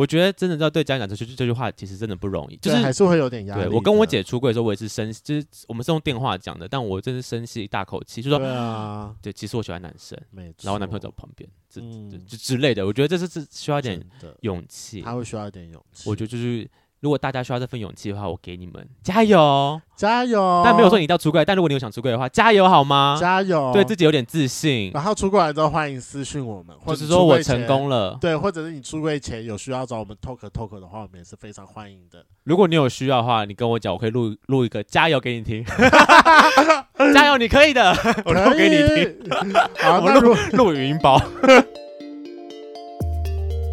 [0.00, 3.64] 我觉得真的要对家长讲这句这句话，其实真的不容易，就是还是会有点压力。
[3.64, 10.18] 对，我跟我姐出柜的时候，我也是深，就是我们是用电话讲的，但我真是深吸一大口气，就说对啊，对，其实我喜欢男生，
[10.62, 11.82] 然后男朋友在我旁边，这
[12.26, 14.02] 这之类的，我觉得这是是需要一点
[14.40, 16.08] 勇气，他会需要一点勇气。
[16.08, 16.66] 我觉得就是。
[17.00, 20.60] 如果大家需要这份勇气的话，我给你们加油，加油！
[20.62, 23.16] 但没有说你一定要出柜，但如果你有想出柜的话，加油好吗？
[23.18, 24.90] 加油，对自己有点自信。
[24.92, 32.22] 然后出柜完之后，欢迎私讯我们，或者是说我成功了，对，或者是你出柜前有需要找我们 talk talk 的话，我们也是非常欢迎的。
[32.44, 35.64] 如果你有需要的话，你跟我讲，我可以录录一个加油给你听。
[37.14, 37.96] 加油，你可以的，
[38.26, 39.54] 我录给你听。
[39.78, 41.18] 好，那录录语音包。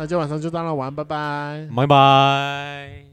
[0.00, 3.09] 那今天晚上就到那玩，拜拜，拜拜。